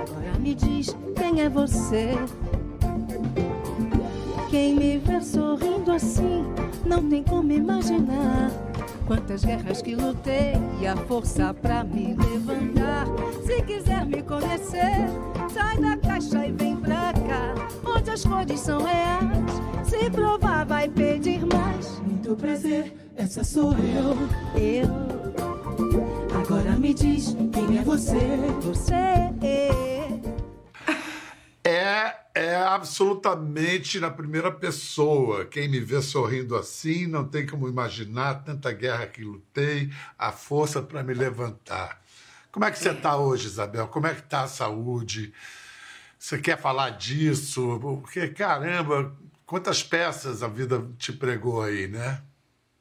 Agora 0.00 0.38
me 0.38 0.54
diz 0.54 0.96
quem 1.16 1.40
é 1.40 1.48
você. 1.48 2.12
Quem 4.48 4.76
me 4.76 4.98
vê 4.98 5.20
sorrindo 5.20 5.90
assim 5.90 6.44
não 6.86 7.08
tem 7.08 7.24
como 7.24 7.50
imaginar 7.50 8.48
quantas 9.06 9.44
guerras 9.44 9.82
que 9.82 9.94
lutei 9.94 10.52
e 10.80 10.86
a 10.86 10.96
força 10.96 11.54
pra 11.54 11.84
me 11.84 12.14
levantar. 12.14 13.06
Se 13.44 13.62
quiser 13.62 14.06
me 14.06 14.22
conhecer, 14.22 15.08
sai 15.52 15.78
da 15.78 15.96
caixa 15.96 16.46
e 16.46 16.52
vem 16.52 16.76
pra 16.76 17.12
cá, 17.12 17.54
onde 17.84 18.10
as 18.10 18.24
cores 18.24 18.60
são 18.60 18.82
reais. 18.82 19.62
Se 19.84 20.10
provar, 20.10 20.64
vai 20.66 20.88
pedir 20.88 21.44
mais. 21.46 22.00
Muito 22.00 22.34
prazer, 22.36 22.94
essa 23.16 23.44
sou 23.44 23.72
eu. 23.72 24.60
Eu. 24.60 25.22
Agora 26.40 26.72
me 26.76 26.94
diz 26.94 27.36
quem 27.52 27.78
é 27.78 27.82
você. 27.82 28.38
Você. 28.62 29.91
Absolutamente 32.74 34.00
na 34.00 34.10
primeira 34.10 34.50
pessoa. 34.50 35.44
Quem 35.44 35.68
me 35.68 35.78
vê 35.78 36.00
sorrindo 36.00 36.56
assim 36.56 37.06
não 37.06 37.22
tem 37.22 37.46
como 37.46 37.68
imaginar 37.68 38.42
tanta 38.44 38.72
guerra 38.72 39.06
que 39.06 39.22
lutei, 39.22 39.90
a 40.18 40.32
força 40.32 40.80
para 40.80 41.02
me 41.02 41.12
levantar. 41.12 42.00
Como 42.50 42.64
é 42.64 42.70
que 42.70 42.78
você 42.78 42.92
está 42.92 43.18
hoje, 43.18 43.46
Isabel? 43.46 43.88
Como 43.88 44.06
é 44.06 44.14
que 44.14 44.20
está 44.20 44.44
a 44.44 44.48
saúde? 44.48 45.34
Você 46.18 46.38
quer 46.38 46.58
falar 46.58 46.90
disso? 46.90 47.78
Porque, 47.78 48.28
caramba, 48.28 49.14
quantas 49.44 49.82
peças 49.82 50.42
a 50.42 50.48
vida 50.48 50.82
te 50.96 51.12
pregou 51.12 51.60
aí, 51.60 51.86
né? 51.88 52.22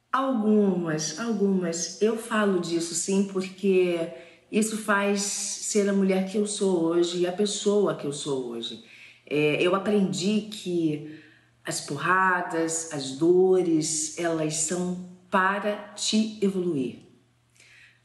Algumas, 0.09 1.19
algumas. 1.19 2.01
Eu 2.01 2.17
falo 2.17 2.61
disso 2.61 2.95
sim, 2.95 3.25
porque 3.25 4.09
isso 4.49 4.77
faz 4.77 5.21
ser 5.21 5.89
a 5.89 5.93
mulher 5.93 6.31
que 6.31 6.37
eu 6.37 6.47
sou 6.47 6.81
hoje 6.81 7.19
e 7.19 7.27
a 7.27 7.33
pessoa 7.33 7.93
que 7.93 8.07
eu 8.07 8.13
sou 8.13 8.51
hoje. 8.51 8.89
É, 9.33 9.61
eu 9.61 9.73
aprendi 9.73 10.49
que 10.51 11.17
as 11.65 11.79
porradas, 11.79 12.91
as 12.91 13.11
dores, 13.11 14.19
elas 14.19 14.55
são 14.55 15.09
para 15.29 15.77
te 15.95 16.37
evoluir. 16.41 16.97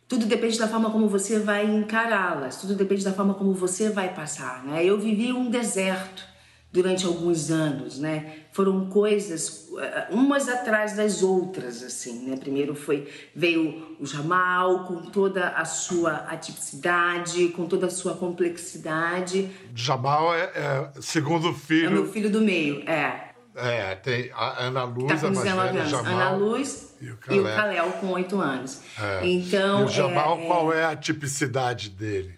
Tudo 0.06 0.24
depende 0.24 0.56
da 0.56 0.68
forma 0.68 0.88
como 0.88 1.08
você 1.08 1.40
vai 1.40 1.66
encará-las, 1.66 2.60
tudo 2.60 2.76
depende 2.76 3.02
da 3.02 3.12
forma 3.12 3.34
como 3.34 3.52
você 3.52 3.90
vai 3.90 4.14
passar. 4.14 4.64
Né? 4.64 4.84
Eu 4.84 5.00
vivi 5.00 5.32
um 5.32 5.50
deserto 5.50 6.35
durante 6.72 7.06
alguns 7.06 7.50
anos, 7.50 7.98
né? 7.98 8.40
Foram 8.52 8.88
coisas 8.90 9.68
uh, 9.70 10.14
umas 10.14 10.48
atrás 10.48 10.94
das 10.94 11.22
outras, 11.22 11.82
assim, 11.82 12.28
né? 12.28 12.36
Primeiro 12.36 12.74
foi 12.74 13.08
veio 13.34 13.96
o 13.98 14.06
Jamal 14.06 14.84
com 14.84 15.02
toda 15.10 15.48
a 15.50 15.64
sua 15.64 16.12
atipicidade, 16.28 17.48
com 17.48 17.66
toda 17.66 17.86
a 17.86 17.90
sua 17.90 18.14
complexidade. 18.14 19.48
Jamal 19.74 20.34
é, 20.34 20.50
é 20.54 20.90
segundo 21.00 21.48
É 21.48 21.54
filho. 21.54 21.90
meu 21.90 22.08
filho 22.12 22.30
do 22.30 22.40
meio, 22.40 22.80
é. 22.88 23.30
É, 23.58 23.94
tem 23.94 24.30
a 24.34 24.66
Ana 24.66 24.84
Luz, 24.84 25.06
Tá 25.08 25.18
com 25.18 25.26
a 25.28 25.30
mais 25.30 25.44
19 25.44 25.68
velha, 25.68 25.80
anos. 25.80 25.90
Jamal. 25.90 26.12
Ana 26.12 26.30
Luz 26.36 26.94
e 27.00 27.04
o 27.04 27.08
e 27.08 27.12
o 27.12 27.16
Calé. 27.16 27.56
Kalel 27.56 27.92
com 27.92 28.08
8 28.08 28.38
anos. 28.38 28.80
É. 29.00 29.26
Então, 29.26 29.80
e 29.80 29.84
o 29.84 29.88
Jamal, 29.88 30.38
é, 30.38 30.42
é, 30.42 30.46
qual 30.46 30.72
é 30.74 30.84
a 30.84 30.94
tipicidade 30.94 31.88
dele? 31.88 32.34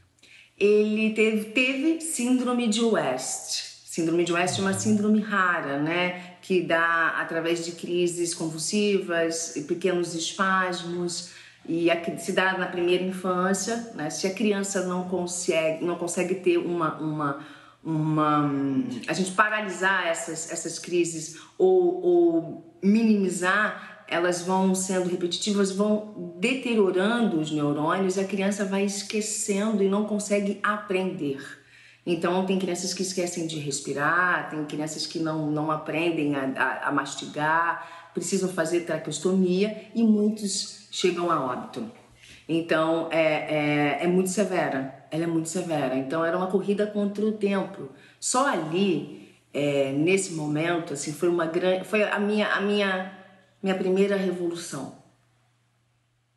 ele 0.60 1.10
teve, 1.14 1.50
teve 1.50 2.00
síndrome 2.00 2.66
de 2.68 2.82
West. 2.82 3.67
Síndrome 3.90 4.22
de 4.22 4.34
West 4.34 4.58
é 4.58 4.60
uma 4.60 4.74
síndrome 4.74 5.18
rara, 5.18 5.78
né? 5.78 6.34
Que 6.42 6.60
dá 6.60 7.14
através 7.16 7.64
de 7.64 7.72
crises 7.72 8.34
convulsivas 8.34 9.54
pequenos 9.66 10.14
espasmos 10.14 11.30
e 11.66 11.90
a- 11.90 12.18
se 12.18 12.32
dá 12.32 12.58
na 12.58 12.66
primeira 12.66 13.02
infância, 13.02 13.90
né? 13.94 14.10
Se 14.10 14.26
a 14.26 14.34
criança 14.34 14.84
não 14.86 15.08
consegue, 15.08 15.82
não 15.82 15.96
consegue 15.96 16.34
ter 16.34 16.58
uma, 16.58 16.98
uma, 16.98 17.46
uma 17.82 18.50
a 19.06 19.14
gente 19.14 19.30
paralisar 19.30 20.06
essas, 20.06 20.52
essas 20.52 20.78
crises 20.78 21.38
ou, 21.56 22.02
ou 22.04 22.78
minimizar, 22.84 24.04
elas 24.06 24.42
vão 24.42 24.74
sendo 24.74 25.08
repetitivas, 25.08 25.72
vão 25.72 26.34
deteriorando 26.38 27.40
os 27.40 27.50
neurônios 27.50 28.18
a 28.18 28.24
criança 28.24 28.66
vai 28.66 28.84
esquecendo 28.84 29.82
e 29.82 29.88
não 29.88 30.04
consegue 30.04 30.60
aprender. 30.62 31.38
Então, 32.10 32.46
tem 32.46 32.58
crianças 32.58 32.94
que 32.94 33.02
esquecem 33.02 33.46
de 33.46 33.58
respirar, 33.58 34.48
tem 34.48 34.64
crianças 34.64 35.06
que 35.06 35.18
não, 35.18 35.50
não 35.50 35.70
aprendem 35.70 36.36
a, 36.36 36.44
a, 36.56 36.88
a 36.88 36.90
mastigar, 36.90 38.10
precisam 38.14 38.48
fazer 38.48 38.86
traqueostomia 38.86 39.90
e 39.94 40.02
muitos 40.02 40.88
chegam 40.90 41.30
a 41.30 41.38
óbito. 41.38 41.92
Então, 42.48 43.08
é, 43.10 43.98
é, 44.00 44.04
é 44.04 44.06
muito 44.06 44.30
severa, 44.30 45.06
ela 45.10 45.24
é 45.24 45.26
muito 45.26 45.50
severa. 45.50 45.96
Então, 45.96 46.24
era 46.24 46.34
uma 46.34 46.46
corrida 46.46 46.86
contra 46.86 47.22
o 47.22 47.32
tempo. 47.32 47.90
Só 48.18 48.46
ali, 48.46 49.30
é, 49.52 49.92
nesse 49.92 50.32
momento, 50.32 50.94
assim, 50.94 51.12
foi 51.12 51.28
uma 51.28 51.44
grande, 51.44 51.84
foi 51.84 52.04
a 52.04 52.18
minha, 52.18 52.48
a 52.48 52.60
minha, 52.62 53.12
minha 53.62 53.74
primeira 53.74 54.16
revolução. 54.16 54.96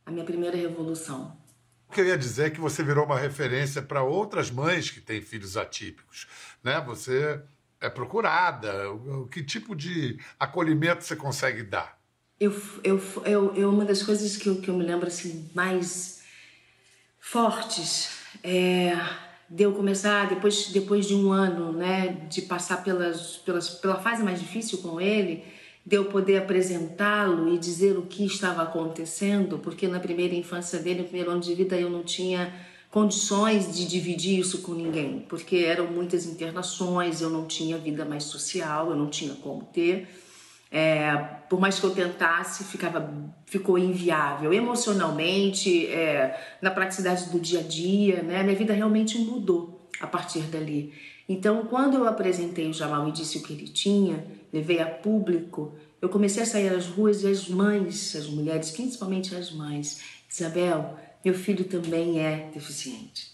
A 0.06 0.12
minha 0.12 0.26
primeira 0.26 0.58
revolução. 0.58 1.41
Queria 1.92 2.18
dizer 2.18 2.52
que 2.52 2.60
você 2.60 2.84
virou 2.84 3.06
uma 3.06 3.20
referência 3.20 3.82
para 3.82 4.02
outras 4.04 4.50
mães 4.50 4.90
que 4.90 5.02
têm 5.02 5.22
filhos 5.22 5.58
atípicos, 5.58 6.28
né? 6.64 6.82
Você 6.86 7.42
é 7.80 7.90
procurada. 7.90 8.72
Que 9.32 9.44
tipo 9.44 9.76
de 9.76 10.20
acolhimento 10.40 11.04
você 11.04 11.16
consegue 11.16 11.64
dar? 11.64 12.00
Eu, 12.40 12.52
eu, 12.84 13.02
eu, 13.26 13.56
eu, 13.56 13.70
uma 13.70 13.86
das 13.86 14.02
coisas 14.02 14.38
que 14.38 14.48
eu, 14.48 14.62
que 14.62 14.70
eu 14.70 14.76
me 14.76 14.84
lembro 14.84 15.08
assim, 15.08 15.50
mais 15.54 16.24
fortes 17.20 18.18
é 18.44 18.96
de 19.52 19.64
eu 19.64 19.74
começar, 19.74 20.30
depois, 20.30 20.68
depois 20.70 21.06
de 21.06 21.14
um 21.14 21.32
ano, 21.32 21.74
né, 21.74 22.08
de 22.30 22.42
passar 22.44 22.84
pelas, 22.84 23.36
pelas, 23.38 23.70
pela 23.70 24.00
fase 24.00 24.24
mais 24.24 24.40
difícil 24.40 24.78
com 24.78 25.00
ele, 25.00 25.44
de 25.86 25.96
eu 25.96 26.06
poder 26.06 26.38
apresentá-lo 26.38 27.54
e 27.54 27.58
dizer 27.58 27.98
o 27.98 28.04
que 28.04 28.26
estava 28.26 28.62
acontecendo, 28.62 29.58
porque 29.58 29.88
na 29.88 30.00
primeira 30.00 30.36
infância 30.36 30.80
dele, 30.80 31.00
no 31.00 31.06
primeiro 31.06 31.32
ano 31.32 31.42
de 31.42 31.54
vida, 31.56 31.76
eu 31.76 31.90
não 31.90 32.04
tinha 32.04 32.54
condições 32.92 33.76
de 33.76 33.88
dividir 33.88 34.40
isso 34.40 34.62
com 34.62 34.74
ninguém, 34.74 35.26
porque 35.28 35.58
eram 35.58 35.88
muitas 35.88 36.26
internações, 36.26 37.22
eu 37.22 37.30
não 37.30 37.46
tinha 37.46 37.78
vida 37.78 38.06
mais 38.06 38.26
social, 38.26 38.92
eu 38.92 38.96
não 38.96 39.10
tinha 39.10 39.34
como 39.36 39.64
ter. 39.64 40.08
É, 40.70 41.18
por 41.50 41.60
mais 41.60 41.80
que 41.80 41.86
eu 41.86 41.92
tentasse, 41.92 42.64
ficava, 42.64 43.14
ficou 43.46 43.78
inviável. 43.78 44.54
Emocionalmente, 44.54 45.88
é, 45.88 46.40
na 46.62 46.72
praticidade 46.72 47.30
do 47.30 47.40
dia 47.40 47.60
a 47.60 47.64
dia, 47.64 48.24
né? 48.24 48.42
Minha 48.44 48.56
vida 48.56 48.74
realmente 48.74 49.18
mudou 49.18 49.90
a 50.00 50.08
partir 50.08 50.42
dali. 50.44 50.94
Então, 51.32 51.66
quando 51.66 51.96
eu 51.96 52.06
apresentei 52.06 52.70
o 52.70 52.74
Jamal 52.74 53.08
e 53.08 53.12
disse 53.14 53.38
o 53.38 53.42
que 53.42 53.54
ele 53.54 53.70
tinha, 53.70 54.28
levei 54.52 54.82
a 54.82 54.86
público, 54.86 55.74
eu 56.02 56.10
comecei 56.10 56.44
a 56.44 56.46
sair 56.46 56.68
às 56.68 56.88
ruas 56.88 57.24
e 57.24 57.28
as 57.28 57.48
mães, 57.48 58.14
as 58.18 58.28
mulheres, 58.28 58.72
principalmente 58.72 59.34
as 59.34 59.50
mães, 59.50 60.02
Isabel, 60.30 61.00
meu 61.24 61.34
filho 61.34 61.64
também 61.64 62.20
é 62.20 62.52
deficiente. 62.54 63.32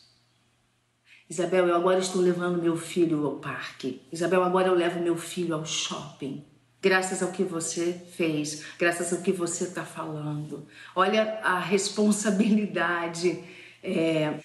Isabel, 1.27 1.67
eu 1.67 1.75
agora 1.75 1.97
estou 1.97 2.21
levando 2.21 2.61
meu 2.61 2.77
filho 2.77 3.25
ao 3.25 3.37
parque. 3.37 3.99
Isabel, 4.11 4.43
agora 4.43 4.67
eu 4.67 4.75
levo 4.75 4.99
meu 4.99 5.17
filho 5.17 5.55
ao 5.55 5.65
shopping. 5.65 6.45
Graças 6.79 7.23
ao 7.23 7.31
que 7.31 7.43
você 7.43 7.99
fez, 8.11 8.63
graças 8.77 9.11
ao 9.11 9.23
que 9.23 9.31
você 9.31 9.63
está 9.63 9.83
falando. 9.83 10.67
Olha 10.95 11.39
a 11.41 11.57
responsabilidade. 11.57 13.43
É, 13.81 14.39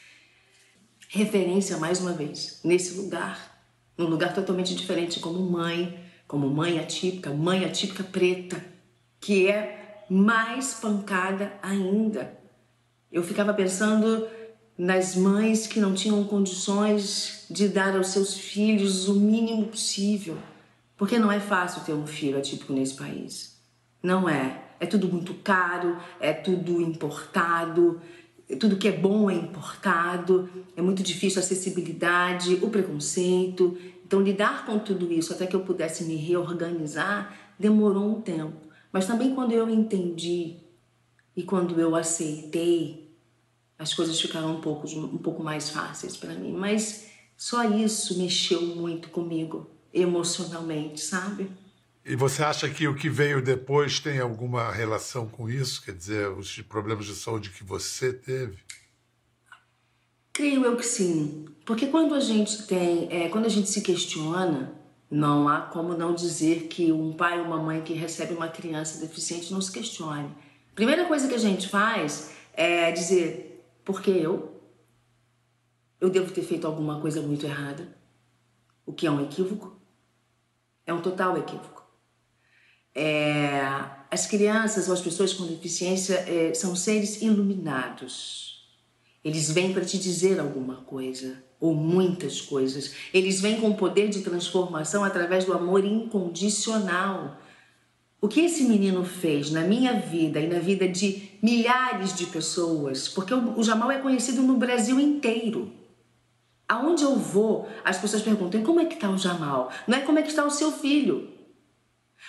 referência, 1.13 1.77
mais 1.77 2.01
uma 2.01 2.15
vez, 2.15 2.59
nesse 2.65 2.95
lugar. 2.95 3.63
Num 3.99 4.07
lugar 4.07 4.33
totalmente 4.33 4.75
diferente, 4.75 5.21
como 5.21 5.39
mãe, 5.41 6.03
como 6.27 6.49
mãe 6.49 6.79
atípica, 6.79 7.29
mãe 7.29 7.67
atípica 7.67 8.03
preta, 8.03 8.65
que 9.21 9.47
é 9.47 10.07
mais 10.09 10.73
pancada 10.73 11.53
ainda. 11.63 12.33
Eu 13.13 13.23
ficava 13.23 13.53
pensando 13.53 14.27
nas 14.77 15.15
mães 15.15 15.67
que 15.67 15.79
não 15.79 15.93
tinham 15.93 16.25
condições 16.25 17.45
de 17.51 17.69
dar 17.69 17.95
aos 17.95 18.09
seus 18.09 18.35
filhos 18.35 19.07
o 19.07 19.15
mínimo 19.15 19.67
possível. 19.67 20.39
Porque 20.97 21.19
não 21.19 21.31
é 21.31 21.39
fácil 21.39 21.83
ter 21.83 21.93
um 21.93 22.07
filho 22.07 22.39
atípico 22.39 22.73
nesse 22.73 22.95
país. 22.95 23.61
Não 24.03 24.27
é. 24.27 24.63
É 24.81 24.87
tudo 24.87 25.09
muito 25.09 25.35
caro, 25.35 25.99
é 26.19 26.33
tudo 26.33 26.81
importado, 26.81 28.01
tudo 28.57 28.77
que 28.77 28.89
é 28.89 28.93
bom 28.93 29.31
é 29.31 29.35
importado, 29.35 30.49
é 30.77 30.83
muito 30.83 31.03
difícil 31.03 31.41
a 31.41 31.45
acessibilidade, 31.45 32.59
o 32.63 32.71
preconceito. 32.71 33.77
Então, 34.05 34.21
lidar 34.21 34.67
com 34.67 34.79
tudo 34.79 35.13
isso 35.13 35.33
até 35.33 35.47
que 35.47 35.57
eu 35.57 35.61
pudesse 35.61 36.05
me 36.05 36.17
reorganizar 36.17 37.55
demorou 37.59 38.19
um 38.19 38.21
tempo. 38.21 38.57
Mas 38.93 39.07
também 39.07 39.35
quando 39.35 39.53
eu 39.53 39.71
entendi 39.71 40.57
e 41.35 41.43
quando 41.43 41.81
eu 41.81 41.97
aceitei, 41.97 43.11
as 43.79 43.95
coisas 43.95 44.21
ficaram 44.21 44.57
um 44.57 44.61
pouco, 44.61 44.87
um 44.89 45.19
pouco 45.19 45.43
mais 45.43 45.71
fáceis 45.71 46.17
para 46.17 46.35
mim. 46.35 46.53
Mas 46.53 47.09
só 47.37 47.65
isso 47.65 48.19
mexeu 48.19 48.61
muito 48.63 49.09
comigo, 49.09 49.71
emocionalmente, 49.93 51.01
sabe? 51.01 51.51
E 52.05 52.17
você 52.17 52.43
acha 52.43 52.69
que 52.69 52.89
o 52.89 52.97
que 52.97 53.09
veio 53.09 53.41
depois 53.41 54.01
tem 54.01 54.19
alguma 54.19 54.73
relação 54.73 55.29
com 55.29 55.49
isso? 55.49 55.83
Quer 55.85 55.95
dizer, 55.95 56.29
os 56.31 56.61
problemas 56.63 57.07
de 57.07 57.15
saúde 57.15 57.51
que 57.51 57.63
você 57.63 58.13
teve? 58.13 58.59
Creio 60.33 60.65
eu 60.65 60.77
que 60.77 60.85
sim. 60.85 61.47
Porque 61.65 61.87
quando 61.87 62.15
a 62.15 62.21
gente 62.21 62.67
tem, 62.67 63.07
é, 63.09 63.29
quando 63.29 63.47
a 63.47 63.49
gente 63.49 63.69
se 63.69 63.83
questiona, 63.83 64.75
não 65.09 65.49
há 65.49 65.61
como 65.61 65.95
não 65.95 66.13
dizer 66.13 66.69
que 66.69 66.91
um 66.91 67.13
pai 67.13 67.39
ou 67.39 67.47
uma 67.47 67.63
mãe 67.63 67.83
que 67.83 67.93
recebe 67.93 68.35
uma 68.35 68.49
criança 68.49 68.99
deficiente 68.99 69.53
não 69.53 69.61
se 69.61 69.71
questione. 69.71 70.35
Primeira 70.75 71.05
coisa 71.05 71.29
que 71.29 71.35
a 71.35 71.39
gente 71.39 71.69
faz 71.69 72.33
é 72.55 72.91
dizer, 72.91 73.65
por 73.85 74.03
que 74.03 74.11
eu? 74.11 74.61
Eu 76.01 76.11
devo 76.11 76.33
ter 76.33 76.43
feito 76.43 76.67
alguma 76.67 77.01
coisa 77.01 77.23
muito 77.23 77.47
errada. 77.47 77.97
O 78.85 78.93
que 78.93 79.07
é 79.07 79.11
um 79.11 79.21
equívoco? 79.23 79.81
É 80.85 80.93
um 80.93 81.01
total 81.01 81.37
equívoco. 81.39 81.82
É, 82.95 83.63
as 84.11 84.27
crianças 84.27 84.89
ou 84.89 84.95
as 84.95 85.01
pessoas 85.01 85.33
com 85.33 85.47
deficiência 85.47 86.15
é, 86.29 86.53
são 86.55 86.77
seres 86.77 87.23
iluminados. 87.23 88.63
Eles 89.25 89.51
vêm 89.51 89.73
para 89.73 89.85
te 89.85 89.99
dizer 89.99 90.41
alguma 90.41 90.77
coisa, 90.77 91.43
ou 91.61 91.75
muitas 91.75 92.41
coisas. 92.41 92.93
Eles 93.15 93.41
vêm 93.41 93.61
com 93.61 93.71
o 93.71 93.77
poder 93.77 94.09
de 94.09 94.21
transformação 94.21 95.05
através 95.05 95.45
do 95.45 95.53
amor 95.53 95.85
incondicional. 95.85 97.39
O 98.21 98.29
que 98.29 98.41
esse 98.41 98.65
menino 98.65 99.05
fez 99.05 99.51
na 99.51 99.63
minha 99.63 99.95
vida 99.95 100.41
e 100.41 100.49
na 100.49 100.59
vida 100.59 100.89
de 100.89 101.31
milhares 101.43 102.15
de 102.15 102.27
pessoas, 102.27 103.09
porque 103.09 103.33
o, 103.33 103.59
o 103.59 103.65
Jamal 103.65 103.91
é 103.91 103.99
conhecido 103.99 104.43
no 104.43 104.57
Brasil 104.57 105.01
inteiro. 105.01 105.73
Aonde 106.69 107.03
eu 107.03 107.17
vou, 107.17 107.69
as 107.85 107.99
pessoas 107.99 108.23
perguntam: 108.23 108.63
como 108.63 108.81
é 108.81 108.85
que 108.85 108.95
está 108.95 109.11
o 109.11 109.19
Jamal? 109.19 109.73
Não 109.87 109.99
é 109.99 110.01
como 110.03 110.19
é 110.19 110.23
que 110.23 110.29
está 110.29 110.45
o 110.45 110.51
seu 110.51 110.71
filho. 110.71 111.32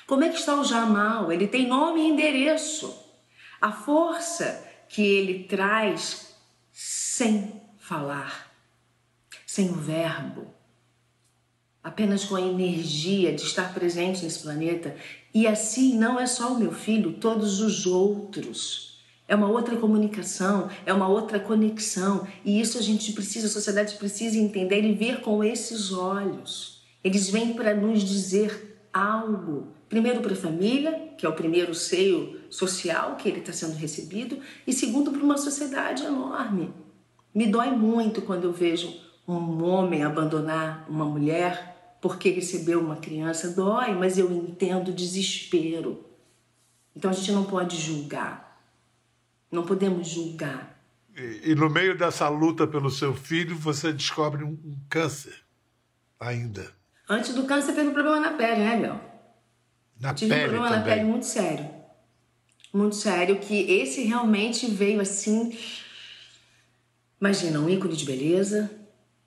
Como 0.08 0.24
é 0.24 0.30
que 0.30 0.38
está 0.38 0.60
o 0.60 0.64
Jamal? 0.64 1.32
Ele 1.32 1.48
tem 1.48 1.68
nome 1.68 2.02
e 2.02 2.10
endereço. 2.10 2.94
A 3.62 3.72
força 3.72 4.66
que 4.90 5.02
ele 5.02 5.46
traz 5.46 6.36
sem 6.72 7.62
falar, 7.78 8.52
sem 9.46 9.70
o 9.70 9.76
verbo, 9.76 10.54
apenas 11.84 12.24
com 12.24 12.36
a 12.36 12.42
energia 12.42 13.34
de 13.34 13.44
estar 13.44 13.74
presente 13.74 14.24
nesse 14.24 14.40
planeta. 14.40 14.96
E 15.34 15.46
assim 15.46 15.98
não 15.98 16.20
é 16.20 16.26
só 16.26 16.54
o 16.54 16.60
meu 16.60 16.72
filho, 16.72 17.14
todos 17.14 17.60
os 17.60 17.86
outros. 17.86 18.94
É 19.28 19.36
uma 19.36 19.50
outra 19.50 19.76
comunicação, 19.78 20.70
é 20.86 20.94
uma 20.94 21.08
outra 21.08 21.40
conexão. 21.40 22.28
E 22.46 22.60
isso 22.60 22.78
a 22.78 22.82
gente 22.82 23.14
precisa, 23.14 23.48
a 23.48 23.50
sociedade 23.50 23.96
precisa 23.96 24.38
entender 24.38 24.84
e 24.84 24.94
ver 24.94 25.22
com 25.22 25.44
esses 25.44 25.92
olhos. 25.92 26.82
Eles 27.04 27.30
vêm 27.30 27.54
para 27.54 27.74
nos 27.74 28.04
dizer 28.04 28.88
algo. 28.94 29.74
Primeiro 29.94 30.22
para 30.22 30.34
a 30.34 30.36
família, 30.36 31.14
que 31.16 31.24
é 31.24 31.30
o 31.30 31.36
primeiro 31.36 31.76
seio 31.76 32.42
social 32.50 33.16
que 33.16 33.30
ele 33.30 33.42
está 33.42 33.54
sendo 33.54 33.76
recebido, 33.76 34.40
e 34.66 34.74
segundo 34.74 35.12
para 35.12 35.22
uma 35.22 35.38
sociedade 35.38 36.04
enorme. 36.04 36.74
Me 37.32 37.46
dói 37.46 37.70
muito 37.70 38.20
quando 38.24 38.46
eu 38.46 38.52
vejo 38.52 38.92
um 39.28 39.64
homem 39.64 40.04
abandonar 40.04 40.84
uma 40.90 41.06
mulher 41.06 41.96
porque 42.02 42.32
recebeu 42.32 42.80
uma 42.80 42.96
criança. 42.96 43.52
Dói, 43.52 43.94
mas 43.94 44.18
eu 44.18 44.32
entendo 44.32 44.88
o 44.88 44.94
desespero. 44.94 46.04
Então 46.96 47.12
a 47.12 47.14
gente 47.14 47.32
não 47.32 47.44
pode 47.44 47.78
julgar. 47.78 48.60
Não 49.52 49.64
podemos 49.64 50.08
julgar. 50.08 50.76
E, 51.16 51.52
e 51.52 51.54
no 51.56 51.70
meio 51.70 51.96
dessa 51.96 52.28
luta 52.30 52.66
pelo 52.66 52.90
seu 52.90 53.14
filho, 53.14 53.56
você 53.56 53.94
descobre 53.94 54.44
um, 54.44 54.58
um 54.66 54.76
câncer 54.90 55.36
ainda. 56.20 56.72
Antes 57.08 57.36
do 57.36 57.44
câncer 57.44 57.76
teve 57.76 57.90
um 57.90 57.94
problema 57.94 58.20
na 58.20 58.32
pele, 58.32 58.64
né, 58.64 58.78
Bel? 58.82 59.13
Na 60.00 60.10
Eu 60.10 60.16
tive 60.16 60.32
um 60.32 60.36
pele 60.36 60.50
problema 60.50 60.70
na 60.70 60.80
também. 60.82 60.96
pele 60.96 61.10
muito 61.10 61.26
sério. 61.26 61.70
Muito 62.74 62.96
sério, 62.96 63.40
que 63.40 63.72
esse 63.72 64.04
realmente 64.04 64.66
veio 64.68 65.00
assim. 65.00 65.56
Imagina, 67.22 67.60
um 67.60 67.70
ícone 67.70 67.96
de 67.96 68.04
beleza, 68.06 68.70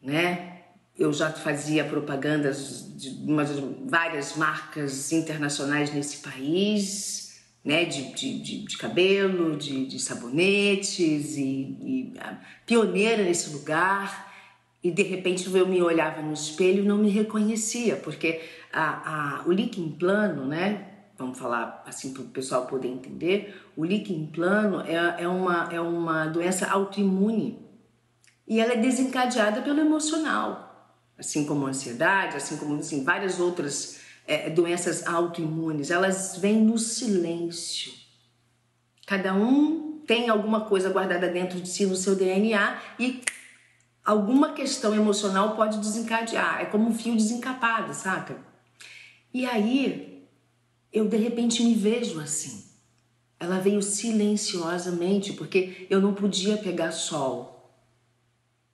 né? 0.02 0.62
Eu 0.98 1.12
já 1.12 1.30
fazia 1.30 1.84
propagandas 1.84 2.92
de 2.96 3.10
uma 3.30 3.44
de 3.44 3.60
várias 3.88 4.34
marcas 4.36 5.12
internacionais 5.12 5.92
nesse 5.94 6.18
país, 6.18 7.40
né? 7.64 7.84
De, 7.84 8.12
de, 8.14 8.38
de, 8.40 8.58
de 8.64 8.78
cabelo, 8.78 9.56
de, 9.56 9.86
de 9.86 9.98
sabonetes, 10.00 11.36
e, 11.36 11.42
e 11.42 12.14
pioneira 12.66 13.22
nesse 13.22 13.50
lugar. 13.50 14.25
E 14.86 14.90
de 14.92 15.02
repente 15.02 15.52
eu 15.52 15.66
me 15.66 15.82
olhava 15.82 16.22
no 16.22 16.32
espelho 16.32 16.84
e 16.84 16.86
não 16.86 16.96
me 16.98 17.10
reconhecia, 17.10 17.96
porque 17.96 18.40
a, 18.72 19.40
a, 19.40 19.44
o 19.44 19.50
líquen 19.50 19.88
plano, 19.88 20.46
né? 20.46 20.86
Vamos 21.18 21.36
falar 21.40 21.82
assim 21.84 22.12
para 22.12 22.22
o 22.22 22.26
pessoal 22.26 22.66
poder 22.66 22.86
entender. 22.86 23.60
O 23.76 23.84
líquen 23.84 24.30
plano 24.32 24.82
é, 24.82 25.24
é, 25.24 25.26
uma, 25.26 25.68
é 25.72 25.80
uma 25.80 26.26
doença 26.26 26.70
autoimune 26.70 27.58
e 28.46 28.60
ela 28.60 28.74
é 28.74 28.76
desencadeada 28.76 29.60
pelo 29.60 29.80
emocional, 29.80 30.94
assim 31.18 31.44
como 31.44 31.66
a 31.66 31.70
ansiedade, 31.70 32.36
assim 32.36 32.56
como 32.56 32.76
assim, 32.76 33.02
várias 33.02 33.40
outras 33.40 33.98
é, 34.24 34.48
doenças 34.50 35.04
autoimunes. 35.04 35.90
Elas 35.90 36.36
vêm 36.36 36.60
no 36.62 36.78
silêncio. 36.78 37.92
Cada 39.04 39.34
um 39.34 40.00
tem 40.06 40.28
alguma 40.28 40.60
coisa 40.60 40.90
guardada 40.90 41.26
dentro 41.26 41.60
de 41.60 41.68
si 41.68 41.86
no 41.86 41.96
seu 41.96 42.14
DNA 42.14 42.78
e 43.00 43.20
alguma 44.06 44.52
questão 44.52 44.94
emocional 44.94 45.56
pode 45.56 45.78
desencadear. 45.78 46.60
É 46.60 46.66
como 46.66 46.88
um 46.88 46.94
fio 46.94 47.16
desencapado, 47.16 47.92
saca? 47.92 48.36
E 49.34 49.44
aí, 49.44 50.24
eu 50.92 51.08
de 51.08 51.16
repente 51.16 51.62
me 51.62 51.74
vejo 51.74 52.20
assim. 52.20 52.64
Ela 53.38 53.58
veio 53.58 53.82
silenciosamente, 53.82 55.32
porque 55.32 55.86
eu 55.90 56.00
não 56.00 56.14
podia 56.14 56.56
pegar 56.56 56.92
sol. 56.92 57.76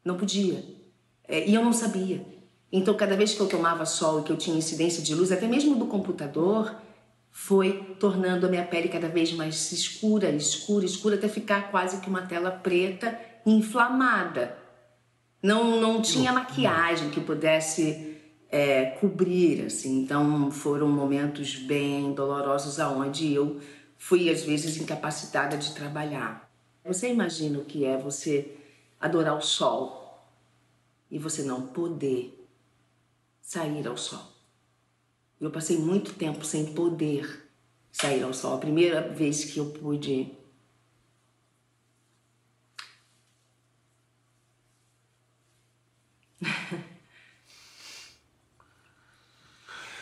Não 0.04 0.16
podia. 0.16 0.64
É, 1.26 1.48
e 1.48 1.54
eu 1.54 1.64
não 1.64 1.72
sabia. 1.72 2.24
Então, 2.70 2.94
cada 2.94 3.16
vez 3.16 3.34
que 3.34 3.40
eu 3.40 3.48
tomava 3.48 3.84
sol 3.86 4.20
e 4.20 4.22
que 4.22 4.30
eu 4.30 4.36
tinha 4.36 4.56
incidência 4.56 5.02
de 5.02 5.14
luz, 5.14 5.32
até 5.32 5.48
mesmo 5.48 5.76
do 5.76 5.86
computador, 5.86 6.74
foi 7.30 7.96
tornando 7.98 8.46
a 8.46 8.48
minha 8.48 8.64
pele 8.64 8.88
cada 8.88 9.08
vez 9.08 9.32
mais 9.32 9.72
escura, 9.72 10.30
escura, 10.30 10.84
escura, 10.84 11.14
até 11.16 11.28
ficar 11.28 11.70
quase 11.70 12.00
que 12.00 12.08
uma 12.08 12.22
tela 12.22 12.50
preta 12.50 13.18
inflamada. 13.44 14.61
Não, 15.42 15.80
não 15.80 16.00
tinha 16.00 16.32
maquiagem 16.32 17.10
que 17.10 17.20
pudesse 17.20 18.16
é, 18.48 18.86
cobrir, 19.00 19.66
assim. 19.66 20.02
Então 20.02 20.50
foram 20.50 20.88
momentos 20.88 21.56
bem 21.56 22.12
dolorosos 22.12 22.78
aonde 22.78 23.32
eu 23.32 23.60
fui 23.98 24.30
às 24.30 24.44
vezes 24.44 24.76
incapacitada 24.76 25.56
de 25.56 25.74
trabalhar. 25.74 26.50
Você 26.84 27.08
imagina 27.08 27.58
o 27.58 27.64
que 27.64 27.84
é 27.84 27.96
você 27.96 28.56
adorar 29.00 29.36
o 29.36 29.42
sol 29.42 30.28
e 31.10 31.18
você 31.18 31.42
não 31.42 31.66
poder 31.66 32.38
sair 33.40 33.86
ao 33.86 33.96
sol. 33.96 34.32
Eu 35.40 35.50
passei 35.50 35.76
muito 35.76 36.14
tempo 36.14 36.44
sem 36.44 36.72
poder 36.72 37.48
sair 37.90 38.22
ao 38.22 38.32
sol. 38.32 38.54
A 38.54 38.58
primeira 38.58 39.08
vez 39.08 39.44
que 39.44 39.58
eu 39.58 39.66
pude 39.66 40.32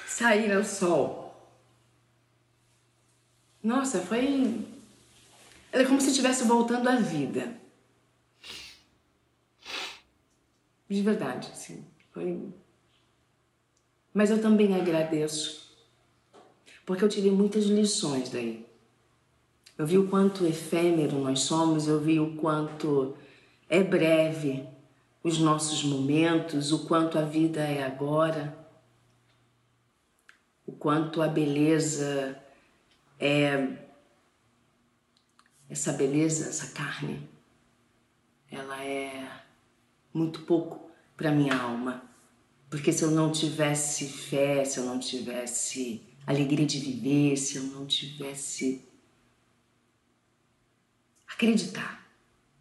sair 0.07 0.53
ao 0.53 0.65
sol. 0.65 1.31
Nossa, 3.63 4.01
foi. 4.01 4.67
Era 5.73 5.87
como 5.87 6.01
se 6.01 6.09
estivesse 6.11 6.45
voltando 6.45 6.89
à 6.89 6.97
vida. 6.97 7.55
De 10.89 11.03
verdade, 11.03 11.49
assim. 11.53 11.85
Foi. 12.13 12.49
Mas 14.13 14.31
eu 14.31 14.43
também 14.43 14.75
agradeço. 14.75 15.71
Porque 16.85 17.05
eu 17.05 17.09
tirei 17.09 17.31
muitas 17.31 17.65
lições 17.65 18.29
daí. 18.31 18.67
Eu 19.79 19.87
vi 19.87 19.97
o 19.97 20.09
quanto 20.09 20.45
efêmero 20.47 21.19
nós 21.19 21.41
somos, 21.41 21.87
eu 21.87 22.01
vi 22.01 22.19
o 22.19 22.37
quanto 22.37 23.17
é 23.69 23.83
breve 23.83 24.69
os 25.23 25.39
nossos 25.39 25.85
momentos, 25.85 26.73
o 26.73 26.87
quanto 26.87 27.19
a 27.19 27.23
vida 27.23 27.61
é 27.61 27.83
agora, 27.83 28.57
o 30.67 30.73
quanto 30.73 31.21
a 31.21 31.29
beleza 31.29 32.41
é 33.19 33.77
essa 35.69 35.93
beleza, 35.93 36.49
essa 36.49 36.73
carne, 36.73 37.29
ela 38.51 38.83
é 38.83 39.43
muito 40.13 40.41
pouco 40.43 40.91
para 41.17 41.31
minha 41.31 41.55
alma. 41.55 42.03
Porque 42.69 42.93
se 42.93 43.03
eu 43.03 43.11
não 43.11 43.31
tivesse 43.31 44.09
fé, 44.09 44.65
se 44.65 44.79
eu 44.79 44.85
não 44.85 44.99
tivesse 44.99 46.03
alegria 46.27 46.67
de 46.67 46.79
viver, 46.79 47.37
se 47.37 47.57
eu 47.57 47.65
não 47.65 47.87
tivesse 47.87 48.85
acreditar 51.27 52.07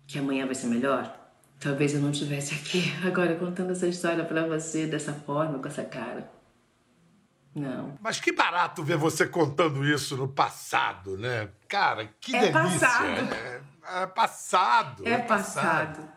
que 0.08 0.18
amanhã 0.18 0.46
vai 0.46 0.56
ser 0.56 0.68
melhor, 0.68 1.19
talvez 1.60 1.94
eu 1.94 2.00
não 2.00 2.12
estivesse 2.12 2.54
aqui 2.54 2.94
agora 3.06 3.36
contando 3.36 3.72
essa 3.72 3.88
história 3.88 4.24
para 4.24 4.48
você 4.48 4.88
dessa 4.88 5.14
forma, 5.14 5.60
com 5.60 5.68
essa 5.68 5.84
cara. 5.84 6.30
Não. 7.54 7.96
Mas 8.00 8.20
que 8.20 8.32
barato 8.32 8.84
ver 8.84 8.96
você 8.98 9.26
contando 9.28 9.84
isso 9.84 10.16
no 10.16 10.28
passado, 10.28 11.18
né? 11.18 11.50
Cara, 11.68 12.08
que 12.22 12.36
É 12.36 12.52
delícia. 12.52 12.62
passado. 12.62 13.34
É, 13.34 14.04
é 14.04 14.06
passado. 14.08 15.08
É 15.08 15.18
passado. 15.18 16.10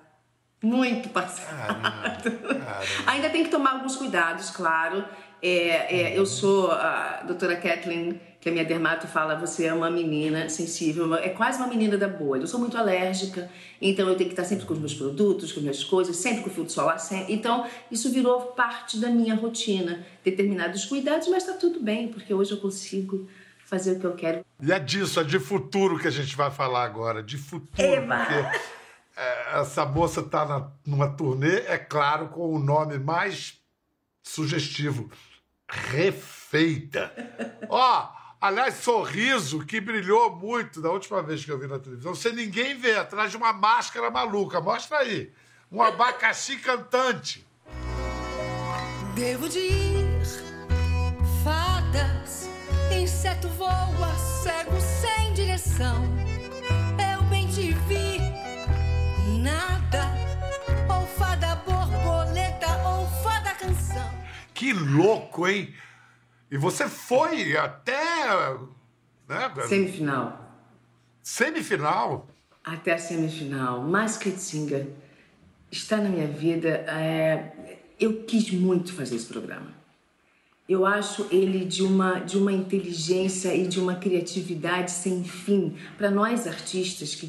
Muito 0.63 1.09
passado. 1.09 2.31
Ainda 3.07 3.31
tem 3.31 3.43
que 3.43 3.51
tomar 3.51 3.73
alguns 3.73 3.97
cuidados, 3.97 4.51
claro. 4.51 5.05
É, 5.43 6.13
é, 6.13 6.19
eu 6.19 6.25
sou 6.25 6.71
a 6.71 7.23
doutora 7.27 7.57
Kathleen, 7.57 8.21
que 8.43 8.49
é 8.49 8.53
minha 8.53 8.65
dermato, 8.65 9.07
fala: 9.07 9.37
você 9.37 9.67
é 9.67 9.73
uma 9.73 9.89
menina 9.89 10.49
sensível, 10.49 11.15
é 11.15 11.29
quase 11.29 11.59
uma 11.59 11.69
menina 11.69 11.97
da 11.97 12.09
boa. 12.09 12.37
Eu 12.37 12.47
sou 12.49 12.59
muito 12.59 12.77
alérgica, 12.77 13.49
então 13.81 14.09
eu 14.09 14.17
tenho 14.17 14.29
que 14.29 14.33
estar 14.35 14.45
sempre 14.45 14.67
com 14.67 14.73
os 14.73 14.81
meus 14.81 14.95
produtos, 14.95 15.53
com 15.53 15.61
as 15.61 15.63
minhas 15.63 15.85
coisas, 15.85 16.17
sempre 16.17 16.43
com 16.43 16.51
o 16.51 16.53
filtro 16.53 16.73
solar. 16.73 16.99
Sempre. 16.99 17.33
Então, 17.33 17.65
isso 17.89 18.11
virou 18.11 18.41
parte 18.47 18.99
da 18.99 19.09
minha 19.09 19.37
rotina. 19.37 20.05
Determinados 20.25 20.85
cuidados, 20.85 21.29
mas 21.29 21.45
está 21.45 21.57
tudo 21.57 21.79
bem, 21.79 22.09
porque 22.09 22.35
hoje 22.35 22.51
eu 22.51 22.57
consigo 22.57 23.29
fazer 23.65 23.93
o 23.93 24.01
que 24.01 24.07
eu 24.07 24.15
quero. 24.15 24.45
E 24.61 24.73
é 24.73 24.79
disso, 24.81 25.21
é 25.21 25.25
de 25.25 25.39
futuro 25.39 25.97
que 25.97 26.09
a 26.09 26.11
gente 26.13 26.35
vai 26.35 26.51
falar 26.51 26.83
agora, 26.83 27.23
de 27.23 27.39
futuro. 27.39 27.81
Eba! 27.81 28.25
Porque 28.25 28.61
é, 29.17 29.61
essa 29.61 29.87
moça 29.87 30.19
está 30.19 30.73
numa 30.85 31.09
turnê, 31.09 31.61
é 31.69 31.79
claro, 31.79 32.27
com 32.31 32.53
o 32.53 32.59
nome 32.59 32.99
mais 32.99 33.63
sugestivo: 34.21 35.09
Refeita. 35.69 37.13
Ó, 37.69 38.22
aliás, 38.43 38.75
sorriso 38.75 39.65
que 39.65 39.81
brilhou 39.81 40.35
muito 40.35 40.83
da 40.83 40.91
última 40.91 41.23
vez 41.23 41.45
que 41.45 41.53
eu 41.53 41.59
vi 41.59 41.69
na 41.69 41.79
televisão, 41.79 42.13
sem 42.13 42.33
ninguém 42.33 42.77
ver, 42.77 42.99
atrás 42.99 43.31
de 43.31 43.37
uma 43.37 43.53
máscara 43.53 44.11
maluca. 44.11 44.61
Mostra 44.61 44.99
aí. 44.99 45.33
Um 45.71 45.81
abacaxi 45.81 46.57
cantante. 46.57 47.47
Devo 49.15 49.49
de 49.49 49.59
ir, 49.61 50.23
fadas, 51.45 52.49
inseto 52.91 53.49
voa, 53.51 54.13
cego 54.43 54.79
sem 54.81 55.33
direção. 55.35 56.03
Eu 57.15 57.23
bem 57.25 57.47
te 57.47 57.73
vi, 57.87 58.19
nada, 59.41 60.11
ou 60.93 61.07
fada 61.07 61.55
borboleta, 61.57 62.67
ou 62.85 63.07
fada 63.23 63.55
canção. 63.55 64.11
Que 64.53 64.73
louco, 64.73 65.47
hein? 65.47 65.73
E 66.53 66.59
você 66.59 66.87
foi 66.87 67.57
até. 67.57 68.29
Né? 69.27 69.51
Semifinal. 69.67 70.61
Semifinal? 71.23 72.29
Até 72.63 72.93
a 72.93 72.99
semifinal. 72.99 73.81
Masked 73.81 74.39
Singer 74.39 74.87
está 75.71 75.97
na 75.97 76.11
minha 76.11 76.27
vida. 76.27 76.69
é, 76.69 77.53
eu 77.99 78.25
quis 78.25 78.51
muito 78.51 78.93
fazer 78.93 79.17
esse 79.17 79.25
programa. 79.25 79.73
Eu 80.69 80.85
acho 80.85 81.27
ele 81.31 81.65
de 81.65 81.83
uma, 81.83 82.19
de 82.19 82.37
uma 82.37 82.53
inteligência 82.53 83.55
e 83.55 83.67
de 83.67 83.81
uma 83.81 83.95
criatividade 83.95 84.91
sem 84.91 85.25
fim. 85.25 85.75
Para 85.97 86.11
nós 86.11 86.47
artistas 86.47 87.15
que, 87.15 87.29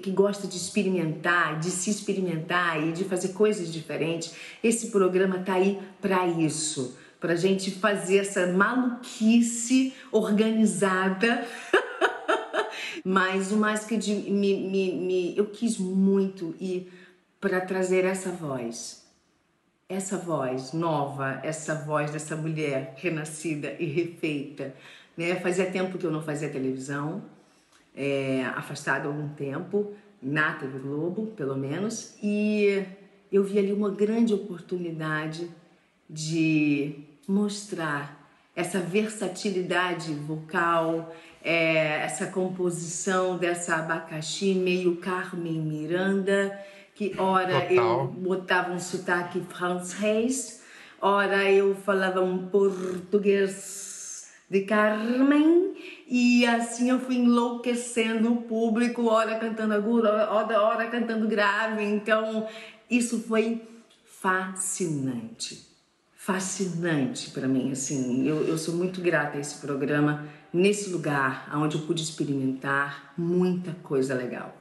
que 0.00 0.10
gostam 0.12 0.48
de 0.48 0.56
experimentar, 0.56 1.58
de 1.58 1.72
se 1.72 1.90
experimentar 1.90 2.80
e 2.80 2.92
de 2.92 3.02
fazer 3.02 3.32
coisas 3.32 3.72
diferentes, 3.72 4.32
esse 4.62 4.92
programa 4.92 5.40
tá 5.40 5.54
aí 5.54 5.80
para 6.00 6.24
isso. 6.28 6.96
Para 7.24 7.36
gente 7.36 7.70
fazer 7.70 8.18
essa 8.18 8.46
maluquice 8.48 9.94
organizada 10.12 11.42
mas 13.02 13.50
o 13.50 13.56
mais 13.56 13.86
que 13.86 13.96
de- 13.96 14.30
me, 14.30 14.68
me, 14.68 14.92
me- 14.92 15.34
eu 15.34 15.46
quis 15.46 15.78
muito 15.78 16.54
ir 16.60 16.92
para 17.40 17.62
trazer 17.62 18.04
essa 18.04 18.28
voz, 18.28 19.06
essa 19.88 20.18
voz 20.18 20.74
nova, 20.74 21.40
essa 21.42 21.74
voz 21.74 22.10
dessa 22.10 22.36
mulher 22.36 22.92
renascida 22.98 23.74
e 23.78 23.86
refeita. 23.86 24.74
Né? 25.16 25.34
Fazia 25.36 25.64
tempo 25.64 25.96
que 25.96 26.04
eu 26.04 26.10
não 26.12 26.20
fazia 26.20 26.50
televisão, 26.50 27.24
é, 27.96 28.44
afastado 28.54 29.06
há 29.06 29.08
algum 29.08 29.28
tempo, 29.30 29.94
na 30.20 30.52
TV 30.56 30.78
Globo, 30.78 31.28
pelo 31.28 31.56
menos, 31.56 32.18
e 32.22 32.84
eu 33.32 33.42
vi 33.42 33.58
ali 33.58 33.72
uma 33.72 33.88
grande 33.88 34.34
oportunidade 34.34 35.48
de 36.10 37.13
mostrar 37.28 38.24
essa 38.54 38.78
versatilidade 38.78 40.14
vocal, 40.14 41.14
é, 41.42 42.00
essa 42.02 42.26
composição 42.26 43.36
dessa 43.36 43.76
abacaxi 43.76 44.54
meio 44.54 44.96
Carmen 44.96 45.60
Miranda, 45.60 46.58
que 46.94 47.14
ora 47.18 47.60
Total. 47.62 47.70
eu 47.70 48.06
botava 48.06 48.72
um 48.72 48.78
sotaque 48.78 49.40
francês, 49.40 50.62
ora 51.00 51.50
eu 51.50 51.74
falava 51.74 52.20
um 52.20 52.46
português 52.46 54.32
de 54.48 54.60
Carmen, 54.60 55.74
e 56.06 56.46
assim 56.46 56.90
eu 56.90 57.00
fui 57.00 57.16
enlouquecendo 57.16 58.32
o 58.32 58.42
público, 58.42 59.06
ora 59.06 59.36
cantando 59.38 59.74
agudo, 59.74 60.06
ora, 60.06 60.62
ora 60.62 60.86
cantando 60.86 61.26
grave. 61.26 61.82
Então, 61.82 62.46
isso 62.88 63.20
foi 63.20 63.60
fascinante. 64.04 65.73
Fascinante 66.24 67.32
para 67.32 67.46
mim, 67.46 67.70
assim. 67.70 68.26
Eu, 68.26 68.48
eu 68.48 68.56
sou 68.56 68.74
muito 68.74 68.98
grata 69.02 69.36
a 69.36 69.40
esse 69.42 69.56
programa, 69.56 70.26
nesse 70.50 70.88
lugar 70.88 71.50
onde 71.54 71.76
eu 71.76 71.82
pude 71.82 72.02
experimentar 72.02 73.12
muita 73.14 73.74
coisa 73.82 74.14
legal. 74.14 74.56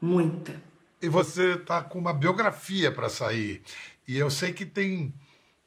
Muita. 0.00 0.54
E 1.02 1.10
você 1.10 1.58
tá 1.58 1.82
com 1.82 1.98
uma 1.98 2.14
biografia 2.14 2.90
para 2.90 3.10
sair. 3.10 3.60
E 4.08 4.16
eu 4.16 4.30
sei 4.30 4.54
que 4.54 4.64
tem. 4.64 5.12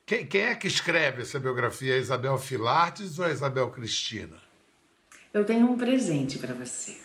Quem, 0.03 0.25
quem 0.25 0.41
é 0.41 0.55
que 0.55 0.65
escreve 0.65 1.21
essa 1.21 1.39
biografia? 1.39 1.93
É 1.93 1.97
a 1.97 2.01
Isabel 2.01 2.39
Filartes 2.39 3.19
ou 3.19 3.25
a 3.25 3.29
Isabel 3.29 3.69
Cristina? 3.69 4.37
Eu 5.31 5.45
tenho 5.45 5.69
um 5.69 5.77
presente 5.77 6.39
para 6.39 6.55
você. 6.55 6.97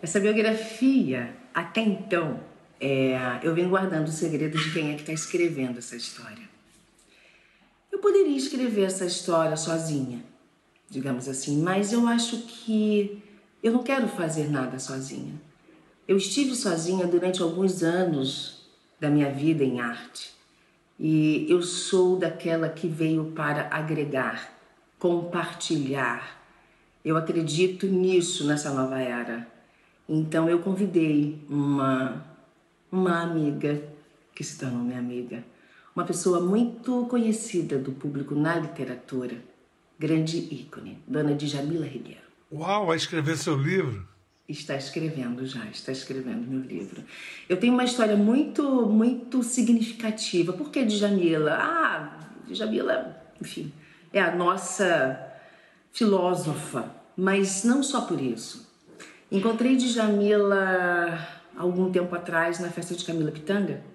Essa 0.00 0.18
biografia, 0.18 1.36
até 1.52 1.82
então, 1.82 2.40
é, 2.80 3.40
eu 3.42 3.54
venho 3.54 3.68
guardando 3.68 4.08
o 4.08 4.12
segredo 4.12 4.56
de 4.56 4.72
quem 4.72 4.92
é 4.92 4.94
que 4.94 5.02
está 5.02 5.12
escrevendo 5.12 5.76
essa 5.76 5.94
história. 5.94 6.53
Poderia 8.04 8.36
escrever 8.36 8.82
essa 8.82 9.06
história 9.06 9.56
sozinha, 9.56 10.22
digamos 10.90 11.26
assim, 11.26 11.62
mas 11.62 11.90
eu 11.90 12.06
acho 12.06 12.36
que 12.42 13.22
eu 13.62 13.72
não 13.72 13.82
quero 13.82 14.06
fazer 14.08 14.50
nada 14.50 14.78
sozinha. 14.78 15.32
Eu 16.06 16.18
estive 16.18 16.54
sozinha 16.54 17.06
durante 17.06 17.40
alguns 17.40 17.82
anos 17.82 18.68
da 19.00 19.08
minha 19.08 19.32
vida 19.32 19.64
em 19.64 19.80
arte 19.80 20.34
e 21.00 21.46
eu 21.48 21.62
sou 21.62 22.18
daquela 22.18 22.68
que 22.68 22.86
veio 22.86 23.32
para 23.34 23.68
agregar, 23.74 24.52
compartilhar. 24.98 26.46
Eu 27.02 27.16
acredito 27.16 27.86
nisso 27.86 28.46
nessa 28.46 28.70
nova 28.70 29.00
era. 29.00 29.48
Então 30.06 30.46
eu 30.46 30.58
convidei 30.58 31.42
uma 31.48 32.22
uma 32.92 33.22
amiga 33.22 33.82
que 34.34 34.44
se 34.44 34.58
tornou 34.58 34.80
minha 34.80 34.98
amiga, 34.98 35.42
uma 35.94 36.04
pessoa 36.04 36.40
muito 36.40 37.06
conhecida 37.06 37.78
do 37.78 37.92
público 37.92 38.34
na 38.34 38.56
literatura, 38.56 39.36
grande 39.98 40.38
ícone, 40.38 40.98
Dona 41.06 41.34
Djamila 41.34 41.86
Ribeiro. 41.86 42.20
Uau, 42.52 42.86
vai 42.86 42.96
escrever 42.96 43.36
seu 43.36 43.56
livro? 43.56 44.06
Está 44.48 44.76
escrevendo 44.76 45.46
já, 45.46 45.64
está 45.66 45.92
escrevendo 45.92 46.46
meu 46.46 46.60
livro. 46.60 47.02
Eu 47.48 47.56
tenho 47.56 47.72
uma 47.72 47.84
história 47.84 48.16
muito, 48.16 48.86
muito 48.86 49.42
significativa. 49.42 50.52
Por 50.52 50.70
que 50.70 50.84
Djamila? 50.84 51.54
Ah, 51.54 52.18
Djamila, 52.46 53.16
enfim, 53.40 53.72
é 54.12 54.20
a 54.20 54.34
nossa 54.34 55.18
filósofa, 55.92 56.92
mas 57.16 57.64
não 57.64 57.82
só 57.82 58.02
por 58.02 58.20
isso. 58.20 58.68
Encontrei 59.30 59.76
Djamila 59.76 61.18
algum 61.56 61.90
tempo 61.90 62.14
atrás 62.14 62.58
na 62.58 62.68
festa 62.68 62.94
de 62.94 63.04
Camila 63.04 63.30
Pitanga. 63.30 63.93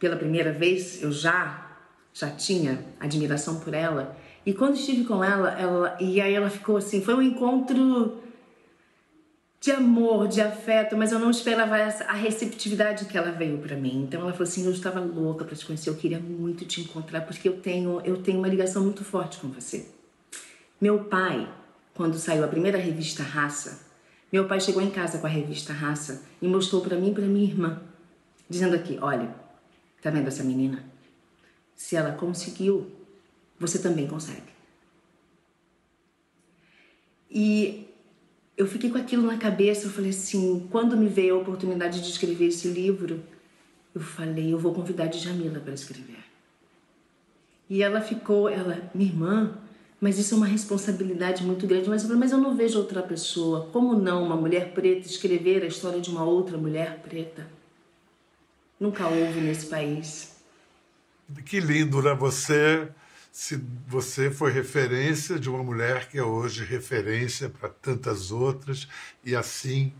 Pela 0.00 0.16
primeira 0.16 0.52
vez, 0.52 1.00
eu 1.02 1.12
já 1.12 1.68
já 2.12 2.28
tinha 2.28 2.84
admiração 2.98 3.60
por 3.60 3.72
ela. 3.72 4.16
E 4.44 4.52
quando 4.52 4.74
estive 4.74 5.04
com 5.04 5.22
ela, 5.22 5.50
ela 5.58 5.96
e 6.00 6.20
aí 6.20 6.34
ela 6.34 6.50
ficou 6.50 6.76
assim, 6.76 7.02
foi 7.02 7.14
um 7.14 7.22
encontro 7.22 8.20
de 9.60 9.70
amor, 9.70 10.26
de 10.26 10.40
afeto, 10.40 10.96
mas 10.96 11.12
eu 11.12 11.18
não 11.18 11.30
esperava 11.30 11.76
essa, 11.76 12.04
a 12.04 12.14
receptividade 12.14 13.04
que 13.04 13.16
ela 13.16 13.30
veio 13.30 13.58
para 13.58 13.76
mim. 13.76 14.04
Então 14.04 14.22
ela 14.22 14.32
falou 14.32 14.48
assim: 14.48 14.64
"Eu 14.64 14.72
estava 14.72 14.98
louca 15.00 15.44
para 15.44 15.54
te 15.54 15.66
conhecer, 15.66 15.90
eu 15.90 15.94
queria 15.94 16.18
muito 16.18 16.64
te 16.64 16.80
encontrar 16.80 17.20
porque 17.20 17.48
eu 17.48 17.58
tenho 17.58 18.00
eu 18.02 18.22
tenho 18.22 18.38
uma 18.38 18.48
ligação 18.48 18.82
muito 18.82 19.04
forte 19.04 19.38
com 19.38 19.48
você". 19.48 19.86
Meu 20.80 21.04
pai, 21.04 21.46
quando 21.94 22.18
saiu 22.18 22.42
a 22.42 22.48
primeira 22.48 22.78
revista 22.78 23.22
Raça, 23.22 23.86
meu 24.32 24.46
pai 24.46 24.60
chegou 24.60 24.80
em 24.80 24.90
casa 24.90 25.18
com 25.18 25.26
a 25.26 25.30
revista 25.30 25.74
Raça 25.74 26.22
e 26.40 26.48
mostrou 26.48 26.80
para 26.80 26.96
mim 26.96 27.10
e 27.10 27.14
para 27.14 27.24
minha 27.26 27.44
irmã, 27.44 27.82
dizendo 28.48 28.74
aqui: 28.74 28.98
"Olha, 29.02 29.28
tá 30.00 30.10
vendo 30.10 30.28
essa 30.28 30.42
menina? 30.42 30.84
Se 31.74 31.96
ela 31.96 32.12
conseguiu, 32.12 32.90
você 33.58 33.78
também 33.78 34.06
consegue". 34.06 34.50
E 37.30 37.86
eu 38.56 38.66
fiquei 38.66 38.90
com 38.90 38.98
aquilo 38.98 39.26
na 39.26 39.38
cabeça, 39.38 39.86
eu 39.86 39.90
falei 39.90 40.10
assim, 40.10 40.66
quando 40.70 40.96
me 40.96 41.08
veio 41.08 41.36
a 41.36 41.38
oportunidade 41.38 42.00
de 42.00 42.08
escrever 42.08 42.48
esse 42.48 42.68
livro, 42.68 43.22
eu 43.94 44.00
falei, 44.00 44.52
eu 44.52 44.58
vou 44.58 44.74
convidar 44.74 45.04
a 45.04 45.06
Djamila 45.06 45.60
para 45.60 45.72
escrever. 45.72 46.24
E 47.68 47.82
ela 47.82 48.00
ficou, 48.00 48.48
ela, 48.48 48.90
minha 48.94 49.10
irmã, 49.10 49.56
Mas 50.00 50.18
isso 50.18 50.34
é 50.34 50.36
uma 50.38 50.46
responsabilidade 50.46 51.44
muito 51.44 51.66
grande. 51.66 51.88
Mas 51.88 52.02
eu 52.02 52.08
falei, 52.08 52.20
mas 52.20 52.32
eu 52.32 52.38
não 52.38 52.56
vejo 52.56 52.78
outra 52.78 53.02
pessoa. 53.02 53.68
Como 53.70 53.94
não 53.94 54.24
uma 54.24 54.36
mulher 54.36 54.72
preta 54.72 55.06
escrever 55.06 55.62
a 55.62 55.66
história 55.66 56.00
de 56.00 56.08
uma 56.08 56.24
outra 56.24 56.56
mulher 56.56 57.00
preta? 57.02 57.46
Nunca 58.80 59.06
houve 59.06 59.42
nesse 59.42 59.66
país. 59.66 60.36
Que 61.44 61.60
lindo, 61.60 62.02
né? 62.02 62.14
Você, 62.14 62.88
se 63.30 63.62
você 63.86 64.30
foi 64.30 64.50
referência 64.50 65.38
de 65.38 65.50
uma 65.50 65.62
mulher 65.62 66.08
que 66.08 66.16
é 66.16 66.22
hoje 66.22 66.64
referência 66.64 67.50
para 67.50 67.68
tantas 67.68 68.30
outras 68.30 68.88
e 69.22 69.36
assim, 69.36 69.92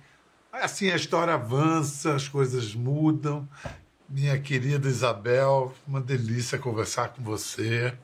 assim 0.50 0.90
a 0.90 0.96
história 0.96 1.34
avança, 1.34 2.14
as 2.14 2.26
coisas 2.26 2.74
mudam. 2.74 3.46
Minha 4.08 4.40
querida 4.40 4.88
Isabel, 4.88 5.72
uma 5.86 6.00
delícia 6.00 6.58
conversar 6.58 7.10
com 7.10 7.22
você, 7.22 7.94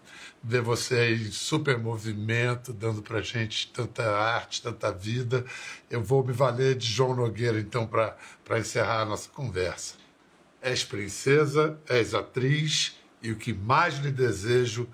ver 0.40 0.60
você 0.60 1.16
em 1.16 1.32
super 1.32 1.78
movimento, 1.78 2.72
dando 2.72 3.02
para 3.02 3.20
gente 3.22 3.72
tanta 3.72 4.04
arte, 4.16 4.62
tanta 4.62 4.92
vida. 4.92 5.44
Eu 5.90 6.00
vou 6.04 6.24
me 6.24 6.32
valer 6.32 6.76
de 6.76 6.86
João 6.86 7.16
Nogueira, 7.16 7.58
então, 7.58 7.88
para 7.88 8.58
encerrar 8.58 9.00
a 9.00 9.04
nossa 9.04 9.28
conversa. 9.30 10.05
És 10.66 10.82
princesa, 10.82 11.78
és 11.88 12.12
atriz, 12.12 12.96
e 13.22 13.30
o 13.30 13.36
que 13.36 13.54
mais 13.54 13.98
lhe 13.98 14.10
desejo 14.10 14.88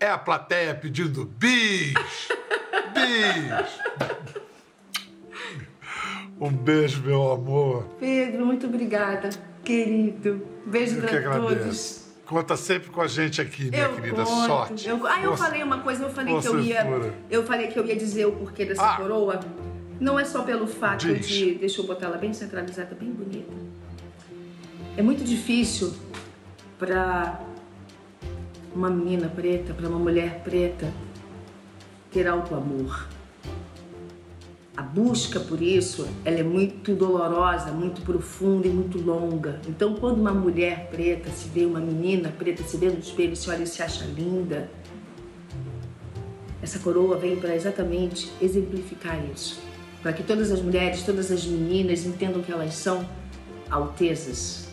é 0.00 0.08
a 0.08 0.16
plateia 0.16 0.74
pedindo 0.74 1.26
bis! 1.26 1.92
Bis! 2.96 3.80
Um 6.40 6.50
beijo, 6.50 7.02
meu 7.02 7.32
amor. 7.32 7.84
Pedro, 8.00 8.46
muito 8.46 8.66
obrigada, 8.66 9.28
querido. 9.62 10.42
Beijo 10.64 10.96
Eu 11.00 11.02
para 11.22 11.38
todos. 11.38 12.06
Conta 12.24 12.56
sempre 12.56 12.88
com 12.88 13.02
a 13.02 13.06
gente 13.06 13.42
aqui, 13.42 13.70
minha 13.70 13.82
Eu 13.82 13.94
querida. 13.96 14.24
conto, 14.24 14.46
Sorte. 14.46 14.88
eu- 14.88 15.06
Ah, 15.06 15.20
eu 15.22 15.36
falei 15.36 15.62
uma 15.62 15.80
coisa, 15.80 16.04
eu 16.04 16.10
falei 16.10 16.40
que 16.40 16.46
eu 16.48 16.60
ia. 16.60 16.82
fura. 16.82 17.14
Eu 17.30 17.44
falei 17.44 17.66
que 17.68 17.78
eu 17.78 17.84
ia 17.84 17.94
dizer 17.96 18.24
o 18.24 18.32
porquê 18.32 18.64
dessa 18.64 18.92
Ah. 18.94 18.96
coroa. 18.96 19.38
Não 20.00 20.18
é 20.18 20.24
só 20.24 20.42
pelo 20.44 20.66
fato 20.66 21.06
Diz. 21.12 21.28
de. 21.28 21.54
Deixa 21.56 21.82
eu 21.82 21.86
botar 21.86 22.06
ela 22.06 22.16
bem 22.16 22.32
centralizada, 22.32 22.96
bem 22.98 23.10
bonita. 23.12 23.52
É 25.00 25.02
muito 25.02 25.24
difícil 25.24 25.94
para 26.78 27.40
uma 28.76 28.90
menina 28.90 29.30
preta, 29.30 29.72
para 29.72 29.88
uma 29.88 29.98
mulher 29.98 30.42
preta, 30.44 30.92
ter 32.12 32.28
alto 32.28 32.54
amor. 32.54 33.08
A 34.76 34.82
busca 34.82 35.40
por 35.40 35.62
isso, 35.62 36.06
ela 36.22 36.40
é 36.40 36.42
muito 36.42 36.94
dolorosa, 36.94 37.72
muito 37.72 38.02
profunda 38.02 38.66
e 38.66 38.70
muito 38.70 38.98
longa. 38.98 39.58
Então, 39.66 39.94
quando 39.94 40.18
uma 40.18 40.34
mulher 40.34 40.90
preta 40.90 41.30
se 41.30 41.48
vê, 41.48 41.64
uma 41.64 41.80
menina 41.80 42.28
preta 42.28 42.62
se 42.62 42.76
vê 42.76 42.90
no 42.90 42.98
espelho, 42.98 43.34
se 43.34 43.48
olha 43.48 43.62
e 43.62 43.66
se 43.66 43.82
acha 43.82 44.04
linda, 44.04 44.70
essa 46.60 46.78
coroa 46.78 47.16
vem 47.16 47.36
para 47.36 47.56
exatamente 47.56 48.30
exemplificar 48.38 49.18
isso. 49.34 49.62
Para 50.02 50.12
que 50.12 50.22
todas 50.22 50.52
as 50.52 50.60
mulheres, 50.60 51.02
todas 51.04 51.32
as 51.32 51.46
meninas 51.46 52.04
entendam 52.04 52.42
que 52.42 52.52
elas 52.52 52.74
são 52.74 53.08
altezas, 53.70 54.68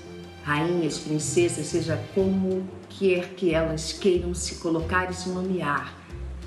rainhas, 0.48 0.98
princesas, 0.98 1.68
seja 1.68 2.02
como 2.16 2.66
quer 2.88 3.32
que 3.36 3.54
elas 3.54 3.92
queiram 3.92 4.34
se 4.34 4.56
colocar 4.56 5.12
e 5.12 5.14
se 5.14 5.28
nomear. 5.28 5.94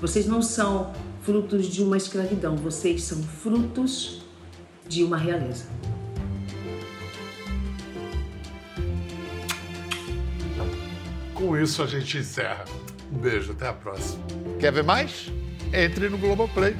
Vocês 0.01 0.25
não 0.25 0.41
são 0.41 0.91
frutos 1.21 1.67
de 1.67 1.83
uma 1.83 1.97
escravidão, 1.97 2.55
vocês 2.55 3.03
são 3.03 3.21
frutos 3.21 4.23
de 4.87 5.03
uma 5.03 5.17
realeza. 5.17 5.67
Com 11.35 11.55
isso 11.55 11.83
a 11.83 11.85
gente 11.85 12.17
encerra. 12.17 12.65
Um 13.13 13.19
beijo, 13.19 13.51
até 13.51 13.67
a 13.67 13.73
próxima. 13.73 14.23
Quer 14.59 14.71
ver 14.71 14.83
mais? 14.83 15.31
Entre 15.71 16.09
no 16.09 16.17
Globoplay. 16.17 16.75